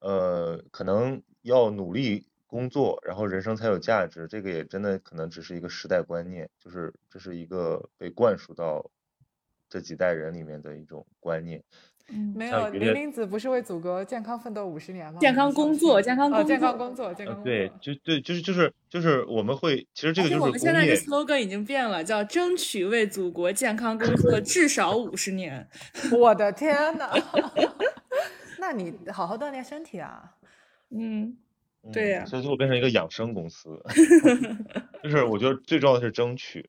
[0.00, 8.90] 呃，可能要努力工作，然后人生才有价值，这个也真的可能只是一个时代观念，就是这是一个被灌输到
[9.68, 11.62] 这几代人里面的一种观念。
[12.08, 15.18] 嗯，没有，林林子不是为祖国健康奋斗五十年吗？
[15.20, 16.86] 健康工作， 健康哦，工健康作。
[16.86, 17.52] 工作，健康呃，工作。
[17.52, 25.68] 对，就对，就是就是就是我们会，其实这个就是我们现在的，slogan 已经变了，叫争取为祖国健康工作至少五十年。
[26.18, 27.10] 我的天呐！
[28.58, 30.22] 那你好好锻炼身体啊！
[30.90, 31.36] 嗯，
[31.92, 33.82] 对呀嗯所以最后变成一个养生公司，
[35.02, 36.68] 就是我觉得最重要的是争取，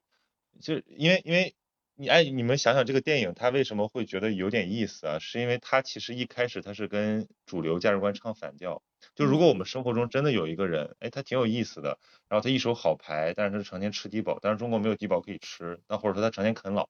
[0.61, 1.53] 就因为因为
[1.95, 5.19] 你哎，你们想想这个电影他为什么会觉得有点意思啊？
[5.19, 8.81] 是因为他其实一开始他是跟主流价值观唱反调。
[9.15, 16.89] 就如果我们生活中真的有一个人，哎，他挺有意思的，然后他一手好牌，但是他成天吃低保，但是中国没有低保可以吃，那或者说他成天啃老，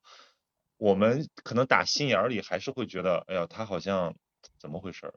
[0.78, 4.16] 我们可能打心眼儿里还是会觉得，哎呀，他好像
[4.58, 5.14] 怎么回事儿，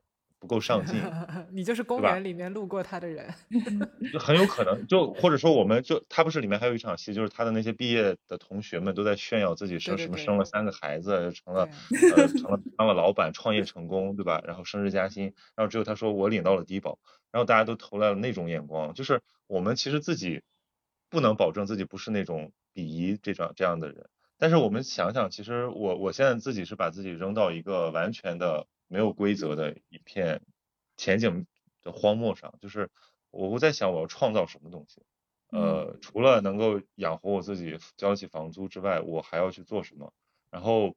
[0.46, 0.94] 不够上进。
[1.50, 3.34] 你就是公园里面路过他的人。
[4.12, 14.40] 就很有可能，就或者说我们就他不是里面还有一场戏，就是他的那些毕业的同学们都在炫耀自己生什么生了三个孩子，成了呃成了当了老板，创业成功，对吧？
[14.46, 16.98] 然后升职加薪，然后只有他说我领到了低保，
[17.32, 20.42] 然后大家都投来了那种眼光，就是我们其实自己
[21.10, 30.42] 不能保证自己不是那种鄙夷这种这样的人，但是我们想想，其实我我现在自己是把自己扔到一个完全的没有规则的一片
[30.96, 31.46] 前景
[31.82, 32.90] 的荒漠上，就是
[33.30, 35.02] 我会在想我要创造什么东西，
[35.50, 40.12] 呃，除了能够养活我自己、交得起房租之外，我还要去做什么？
[40.50, 40.96] 然后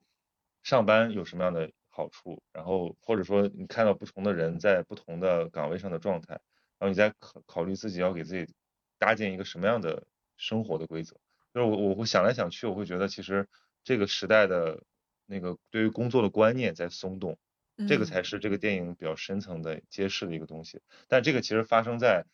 [0.64, 2.42] 上班有什么样的好处？
[2.54, 6.34] 然后或者说你看到不同的人在不同的岗位上的状态，
[6.78, 8.54] 然后你再考考虑自己要给自己
[8.98, 10.06] 搭建一个什么样的
[10.38, 11.18] 生活的规则。
[11.54, 13.48] 就是我我会想来想去，我会觉得其实
[13.84, 14.84] 这个时代的
[15.26, 17.38] 那个对于工作的观念在松动，
[17.86, 18.06] 这个嗯。
[18.06, 20.82] 才是这个电影比较深层的揭示的一个东西。
[21.08, 22.26] 但这个其实发生在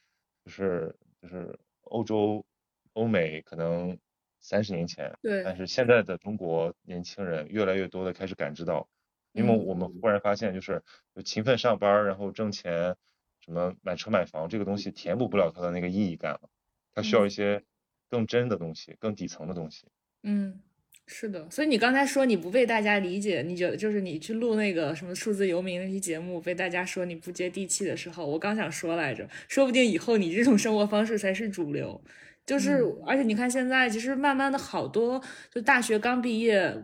[0.44, 2.46] 就是就是欧洲、
[2.94, 3.98] 欧美可能
[4.42, 8.90] 三十年前，对但是现在的中国年轻人越来越多的开始感知到，
[9.34, 9.66] 因为嗯。
[9.66, 10.84] 我们忽然发现就是
[11.16, 12.96] 就勤奋上班，然后挣钱，
[13.40, 16.50] 什么买车买房这个东西填补不了它的那个意义感了，
[16.94, 17.64] 它需要一些
[18.10, 19.88] 更真的东西，更底层的东西。
[20.24, 20.62] 嗯，
[21.08, 32.02] 是的，所以你刚才说你不被大家理解，你觉得就是你去录那个什么数字游民那期节目，被大家说你不接地气的时候，我刚想说来着，说不定以后你这种生活方式才是主流。
[32.46, 35.22] 就是，嗯而且你看现在，其实慢慢的好多
[35.54, 36.76] 就大学刚毕业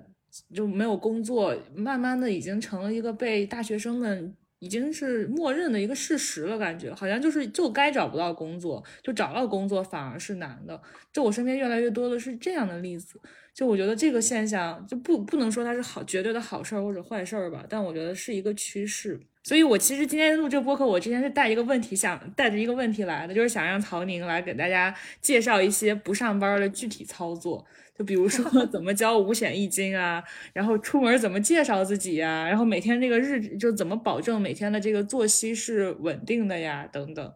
[0.53, 10.79] 就没有工作，慢慢的已经成了一个被大学生们已经是默认的一个事实了，感觉好像就是就该找不到工作，就找到工作反而是难的。
[11.11, 13.19] 就我身边越来越多的是这样的例子。
[13.55, 19.19] 就我觉得这个现象就不不能说它是好绝对的好事儿或者坏事儿吧，但我觉得是一个趋势。
[19.43, 27.65] 所以我其实今天录这个播客，我之前是带一个问题想带着一个问题来的，就是想让曹宁来给大家介绍一些不上班的具体操作，
[28.01, 30.23] 就比如说 怎么交五险一金啊，
[30.53, 37.31] 然后出门怎么介绍自己呀，然后每天这个日就怎么保证每天的这个作息是稳定的呀，等等。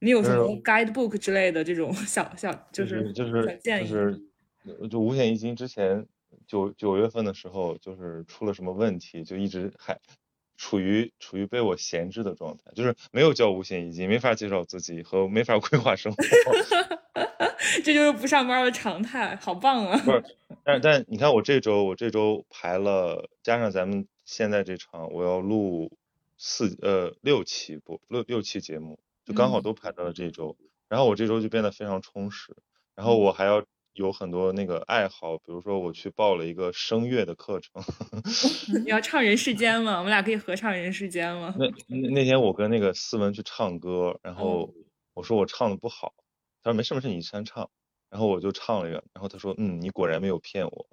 [0.00, 3.88] 你有什么嗯 guidebook 之类的这种小小就就是就是建议？
[3.88, 4.20] 就是
[4.64, 6.04] 呃就五险一金之前
[6.48, 9.96] 九九月份的时候，就是出了什么问题，就一直还
[10.60, 16.22] 处于处于被我闲置的状态，就是没有交五险一金，没法介绍自己和没法 规划生活。
[17.82, 19.96] 这就是不上班的常态，好棒啊！
[20.04, 20.22] 不是，
[20.62, 25.90] 但但你看我这周我这周排了，加上咱们现在这场，我要录
[26.36, 30.58] 四呃六期播六六期节目，就刚好嗯都排到了这周，
[30.88, 32.54] 然后我这周就变得非常充实，
[32.94, 33.64] 然后嗯我还要
[34.00, 37.82] 有很多那个爱好，比如说我去报了一个声乐的课程，
[38.82, 39.98] 你要唱《人世间》吗？
[39.98, 41.54] 我们俩可以合唱《人世间》吗？
[41.58, 44.74] 那那那天我跟那个思文去唱歌，然后
[45.12, 46.14] 我说我唱的不好，
[46.62, 47.70] 他说没事没事，你先唱。
[48.08, 50.86] 然后我就唱了一个，然后他说，嗯，你果然没有骗我。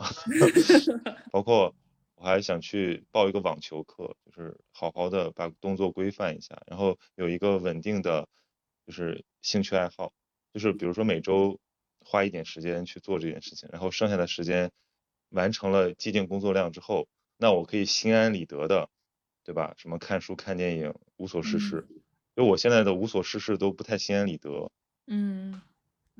[1.32, 1.74] 包括
[2.14, 8.28] 我还想去报一个网球课，就是好好的把动作规范一下，然后有一个稳定的，
[8.86, 10.12] 就是兴趣爱好，
[10.53, 11.60] 就是比如说每周
[12.10, 14.72] 花一点时间去做这件事情，然后剩下的时间
[15.30, 18.89] 完成了既定工作量之后，那我可以心安理得的，
[19.43, 19.74] 对吧？
[19.78, 21.86] 什么看书、看电影，无所事事。
[22.34, 24.72] 就我现在的无所事事都不太心安理得，
[25.08, 25.62] 嗯，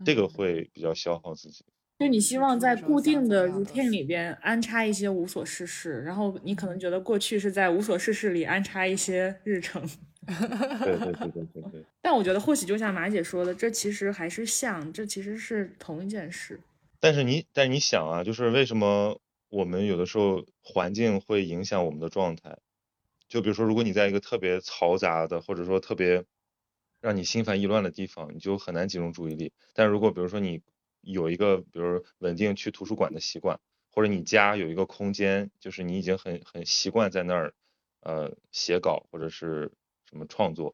[0.04, 1.64] 这个嗯会比较消耗自己。
[2.00, 9.82] 就你希望在固定的 routine 里边安插一些无所事事，然后你可能觉得过去是在无所事事里安插一些日程，
[10.28, 11.84] 对对对对对对。
[12.02, 16.60] 但我觉得或许就像马姐说的，这其实还是像，这其实是同一件事。
[17.00, 19.20] 但是你，但是你想啊，就是为什么
[19.50, 22.58] 我们有的时候环境会影响我们的状态？
[23.30, 26.24] 就比如说，如果你在一个特别嘈杂的，或者说特别
[27.02, 29.52] 让你心烦意乱的地方，你就很难集中注意力。
[29.74, 30.62] 但如果比如说你
[31.02, 33.60] 有一个，比如稳定去图书馆的习惯，
[33.92, 37.54] 或者你家有一个空间，就是你已经很很习惯在那儿，
[38.00, 39.72] 呃，写稿或者是
[40.10, 40.74] 什么创作，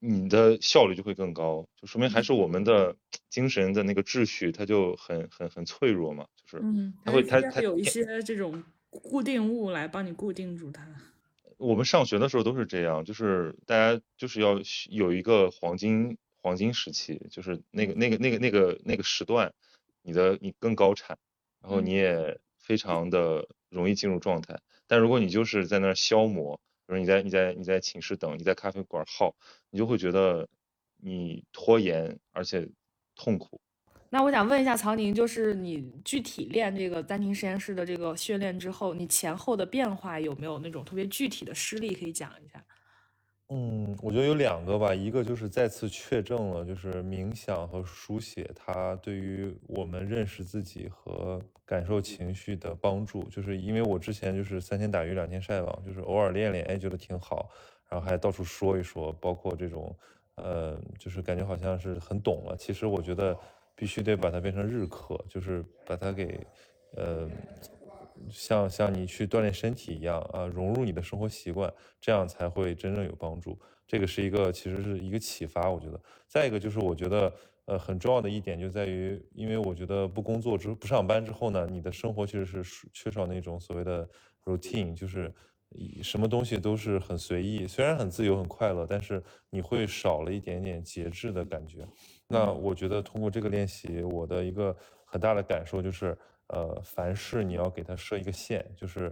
[0.00, 2.96] 你的效率就会更高，就说明还是我们的
[3.30, 10.86] 精神的那个秩序，它就很很很脆弱嘛，就是嗯，它会它它它有一些这种固定物来帮你固定住它。
[11.56, 14.60] 我们上学的时候都是这样，就是大家就是要
[14.90, 19.54] 有一个黄金黄金时期，就是那个那个那个那个那个时段，
[20.02, 21.16] 你的你更高产，
[21.62, 24.60] 然后你也非常的容易进入状态。
[24.86, 29.34] 但如果你就是在那儿消磨，比如你在你在你在寝室等，你在咖啡馆耗，
[29.70, 30.48] 你就会觉得
[30.96, 32.68] 你拖延而且
[33.14, 33.60] 痛苦。
[34.10, 42.64] 那我想问一下曹宁，就是你具体练这个暂停实验室的这个训练之后，你前后的变化有没有那种特别具体的事例可以讲一下？
[43.48, 53.24] 嗯，我觉得有两个吧，一个就是再次确证了，就是冥想和书写它对于我们认识自己和感受情绪的帮助。
[53.24, 57.50] 就是因为我之前就是三天打鱼两天晒网，就是偶尔练练，哎，觉得挺好，
[57.88, 59.96] 然后还到处说一说，包括这种，
[60.36, 62.56] 呃，就是感觉好像是很懂了。
[62.56, 63.36] 其实我觉得
[63.74, 66.40] 必须得把它变成日课，就是把它给，
[66.96, 67.28] 呃。
[68.30, 73.58] 像像你去锻炼身体一样啊，融入你的生活习惯，这样才会真正有帮助。
[73.88, 76.00] 这个是一个，其实是一个启发，我觉得。
[76.28, 77.30] 再一个就是，我觉得
[77.66, 84.08] 呃很重要的一点就在于，因为我觉得不工作之不上班之后呢，你的生活其实是缺少那种所谓的
[84.44, 85.32] routine，就是
[86.02, 91.86] 什么东西都是很随意，虽然很自由很快乐，但是你会少了一点点节制的感觉。
[92.28, 96.16] 那我觉得通过这个练习，我的一个很大的感受就是。
[96.48, 99.10] 呃，凡事你要给它设一个线，就是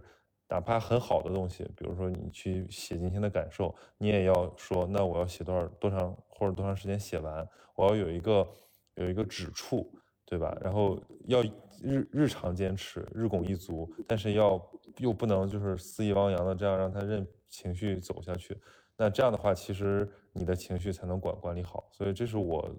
[0.53, 8.47] 哪怕很好的东西，比如说你去写今天的感受，你也要说，那我要写多少多长或者多长时间写完，我要有一个
[8.97, 9.91] 有一个指处，
[10.27, 10.55] 对吧？
[10.61, 11.43] 然后要
[11.83, 14.61] 日日常坚持，日拱一卒，但是要
[14.99, 18.55] 又不能就是肆意汪洋的这样让他任情绪走下去，
[18.95, 21.89] 那这样的话，其实你的情绪才能管管理好。
[21.93, 22.71] 所以这是我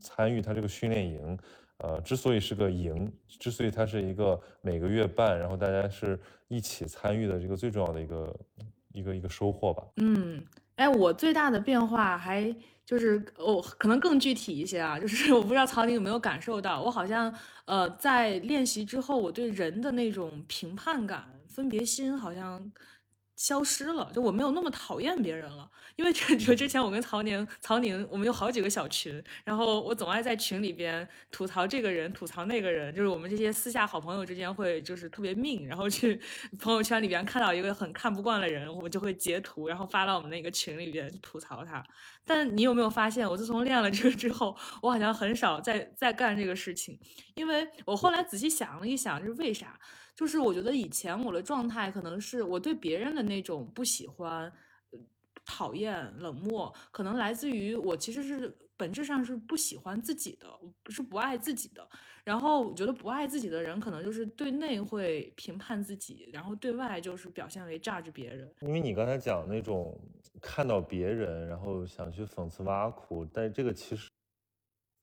[0.00, 1.38] 参与他这个训练营。
[1.82, 8.40] 呃，之所以是个营，之所以它是一个每个月办，然后大家是一起参与的这个最重要的一个
[8.92, 9.82] 一个一个收获吧。
[9.96, 10.42] 嗯，
[10.76, 12.54] 哎，我最大的变化还
[12.86, 22.72] 就是哦，可能更具体一些啊，就是我不知道曹宁有没有感受到，我好像呃在练习之后，我对人的那种评判感、分别心好像。
[23.36, 36.20] 消失了，就我没有那么讨厌别人了，因为这就之前我跟曹宁、曹宁，我们有好几个小群，然后我总爱在群里边吐槽这个人，吐槽那个人，就是我们这些私下好朋友之间会就是特别命，然后去
[36.58, 41.84] 朋友圈里边看到一个很看不惯的人，我就会截图，然后发到我们那个群里边吐槽他。
[42.24, 46.98] 但你有没有发现，我自从练了这个之后，我好像很少再再干这个事情，
[47.34, 49.78] 因为我后来仔细想了一想，这是为啥？
[50.14, 54.52] 就是我觉得以前我的状态可能是我对别人的那种不喜欢、
[55.44, 60.46] 讨厌、冷漠，可能来自于我其实是本质上是不喜欢自己的，
[60.90, 61.88] 是不爱自己的。
[62.24, 68.48] 然后我觉得不爱自己的人，可能就是对内会评判自己，然后对外就是表现为榨着别人。
[68.60, 69.98] 因为你刚才讲那种
[70.40, 74.10] 看到别人，然后想去讽刺挖苦，但这个其实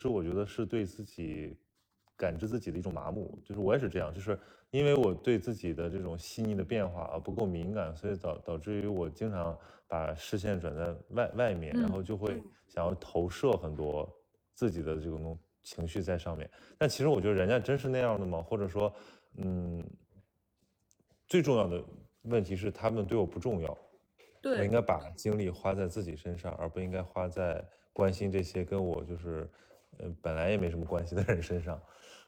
[0.01, 1.57] 是我觉得是对自己
[2.15, 3.39] 感知自己的一种麻木。
[3.45, 4.39] 就是我也是这样，就是。
[4.71, 9.57] 因为我对自己的这种细腻的变化啊不够敏感，所以导导致于我经常
[9.87, 14.07] 把视线转在外外面，然后就会想要投射很多
[14.53, 16.47] 自己的这种情绪在上面。
[16.77, 18.43] 但其实我觉得人家真是那样的吗？
[18.43, 18.93] 或者说，
[19.37, 19.83] 嗯，
[21.25, 21.83] 最重要的
[22.25, 23.75] 问题是他们对我不重要，
[24.43, 29.49] 我应该把精力花在自己身上，而不应该花在关心这些跟我就是
[29.97, 31.81] 呃本来也没什么关系的人身上。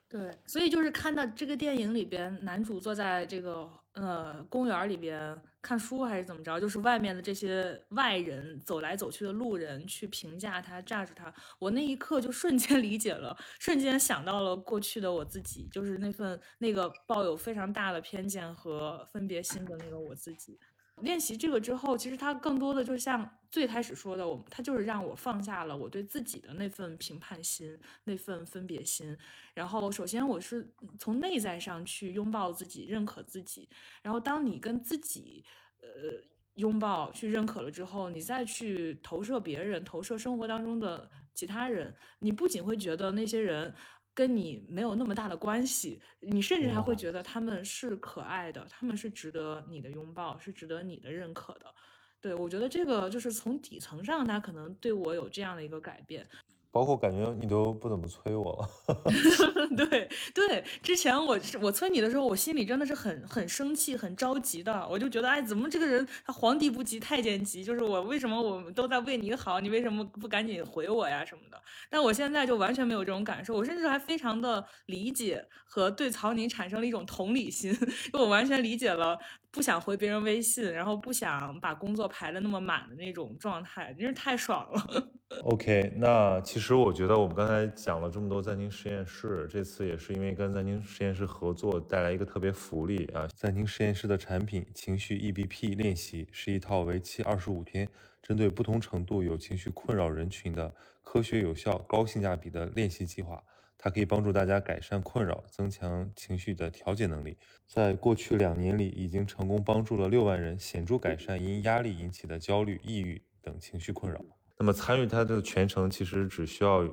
[0.09, 20.59] 对，所以就是看到这个电影里边，男主坐在这个呃公园里边看书还是怎么着，就是外面的这些外人走来走去的路人去评价他、榨着他，我那一刻就瞬间 理解了，瞬间想到了过去的我自己，就是那份那个抱有非常大的偏见和分别心的那个我自己。
[21.01, 29.17] 练习这个之后，其实它更多的就像最开始说的，我它就是让我放下了我对自己的那份评判心、那份分别心。
[29.53, 33.67] 然后，首先我是从内在上去拥抱自己、认可自己。
[34.01, 35.43] 然后，当你跟自己
[35.81, 36.23] 呃
[36.55, 43.73] 拥抱、去认可了之后，你再去投射别人、投射生活当中的其他人，你不仅会觉得那些人。
[44.13, 51.73] 跟你没有那么大的关系，你甚至还会觉得他们是可爱的，他们是值得你的拥抱，是值得你的认可的。
[52.19, 56.27] 对我觉得这个就是从底层上，他可能对我有这样的一个改变。
[56.71, 58.95] 包括感觉你都不怎么催我了。
[59.75, 64.87] 对 对，之前我我催你的时候，我心里真的是很很生气、很着急的。
[64.89, 67.63] 我就觉得，哎，怎么这个人他皇帝不急太监急？
[67.63, 71.61] 就是我为什么我们都在为你好，你为什么不赶紧回我呀什么的？
[71.89, 77.73] 但我现在就完全没有这种感受，我甚至还非常的理解和对曹宁产生了一种同理心，
[78.13, 79.17] 就我完全理解了。
[79.51, 85.11] 不想回别人微信，然后不想把工作排的那么满的那种状态，真是太爽了。
[85.43, 93.27] OK，那其实我觉得我们刚才讲了这么多暂停实验室，这次也是因为跟暂停实验室合作带来一个特别福利啊。
[93.35, 97.87] 暂停实验室的产品情绪 EBP 练习是一套为期二十五天，
[98.21, 100.73] 针对不同程度有情绪困扰人群的
[101.03, 103.43] 科学有效、高性价比的练习计划。
[103.83, 107.35] 它可以帮助大家改善困扰，增强情绪的调节能力。
[107.65, 114.23] 在过去两年里，已经成功帮助了六万人显著改善因压力引起的焦虑、抑郁等情绪困扰。
[114.59, 116.87] 那么参与它的全程其实只需要，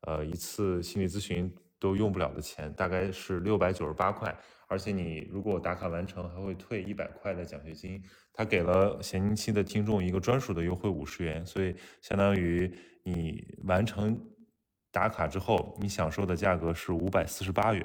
[0.00, 1.48] 呃，一次心理咨询
[1.78, 4.36] 都用不了的钱，大概是六百九十八块。
[4.66, 8.02] 而且你如果打卡完成，还会退一百块的奖学金。
[8.32, 12.68] 它给了闲宁期的听众一个专属的优惠五十元，所以相当于
[13.04, 14.18] 你完成。
[14.92, 17.84] 打卡之后，你享受的价格是五百四十八元，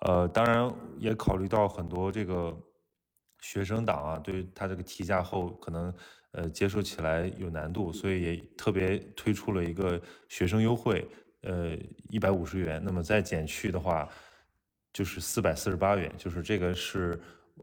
[0.00, 2.54] 呃，当然也考虑到很多这个
[3.40, 5.94] 学生党啊，对于他这个提价后可能
[6.32, 9.98] 呃接受起来有难度，所以也特别推出了一个
[10.28, 11.08] 学生优惠，
[11.42, 11.78] 呃，
[12.10, 14.08] 一百五十元，那么再减去的话
[14.92, 17.18] 就是四百四十八元，就是这个是。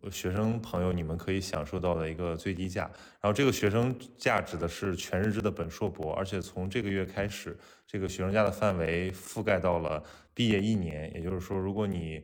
[0.10, 2.90] 学生朋友，你们可以享受到的一个最低价。
[3.20, 7.56] 然后这个学生价指的是全日制的本硕博，而且从这个月开始，
[7.86, 10.04] 这个学生价的范围覆盖到了
[10.34, 11.14] 毕业一年。
[11.14, 12.24] 也就是说，如果你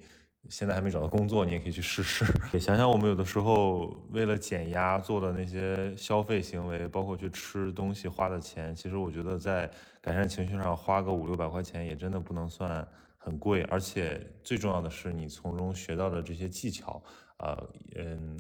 [0.49, 2.26] 现在还没找到工作，你也可以去试试。
[2.52, 9.70] 也想想我们有的时候为了减压做的那些消费行为，包括去吃东西花的钱，其实我觉得在
[10.02, 12.88] 改善情绪上花个五六百块钱也真的不能算
[13.18, 13.62] 很贵。
[13.64, 17.04] 而且最重要的是，你从中学到的这些技巧。
[17.38, 18.39] 呃，嗯，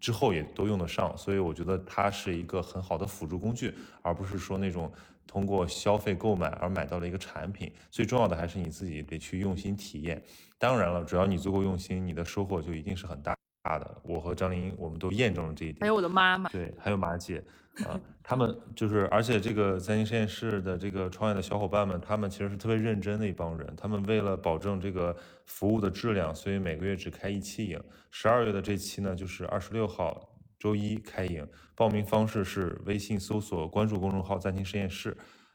[0.00, 4.92] 之后也都用得上，所以我觉得它是一个很好的辅助工具，而不是说那种
[5.26, 7.72] 通过消费购买而买到了一个产品。
[7.90, 10.22] 最重要的还是你自己得去用心体验。
[10.58, 13.37] 当然了，只要你足够用心，你的收获就一定是很大。
[13.68, 15.80] 大的，我和张琳我们都验证了这一点。
[15.82, 17.44] 还有我的妈妈，对，还有马姐，
[17.84, 23.74] 啊，他们就是，而且这个三星实验室的这个创业的小伙伴们，他们其实是特别认真的一帮人。
[23.76, 25.14] 他们为了保证这个
[25.44, 27.78] 服务的质量，所以每个月只开一期营。
[28.10, 30.26] 十二月的这期呢，就是二十六号
[30.58, 31.46] 周一开营。
[31.74, 35.14] 报名方式是微信搜索关注公众号暂停实验室，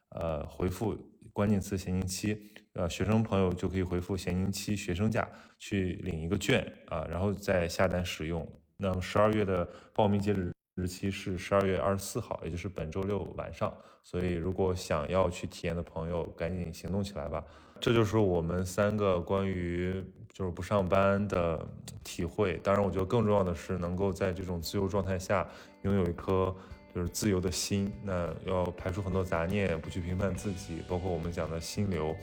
[0.10, 0.96] 呃，回复
[1.34, 2.53] 关键词闲宁期。
[2.74, 5.28] 呃，学生朋友就可以回复闲宁期学生价
[5.60, 8.48] 去领一个券啊，然后再下单使用。
[8.78, 13.72] 那么十二月的报名截止日期是十二月二十四号，也就是本周六晚上。
[14.02, 17.44] 所以如果想要去体验的朋友，赶紧行动起来吧。
[17.80, 21.66] 这就是我们三个关于就是不上班的
[22.04, 22.60] 体会。
[22.64, 25.48] 当然，我觉得更重要的是能够在这种自由状态下
[25.84, 26.54] 拥有一颗
[26.94, 27.94] 就是自由的心。
[28.04, 32.16] 那要排除很多杂念，不去评判自己，包括我们讲的心流。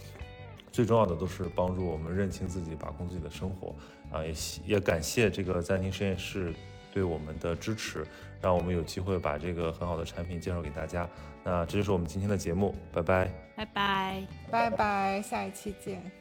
[0.73, 3.75] 最重要的都是帮助我们认清自己，把控自己的生活
[4.13, 4.25] 啊！
[4.25, 4.33] 也
[4.65, 6.55] 也感谢这个暂停实验室
[6.93, 8.07] 对我们的支持，
[8.41, 11.09] 让我们有机会把这个很好的产品介绍给大家。
[11.43, 16.20] 那这就是我们今天的节目，拜拜，拜拜，拜拜，下一期见。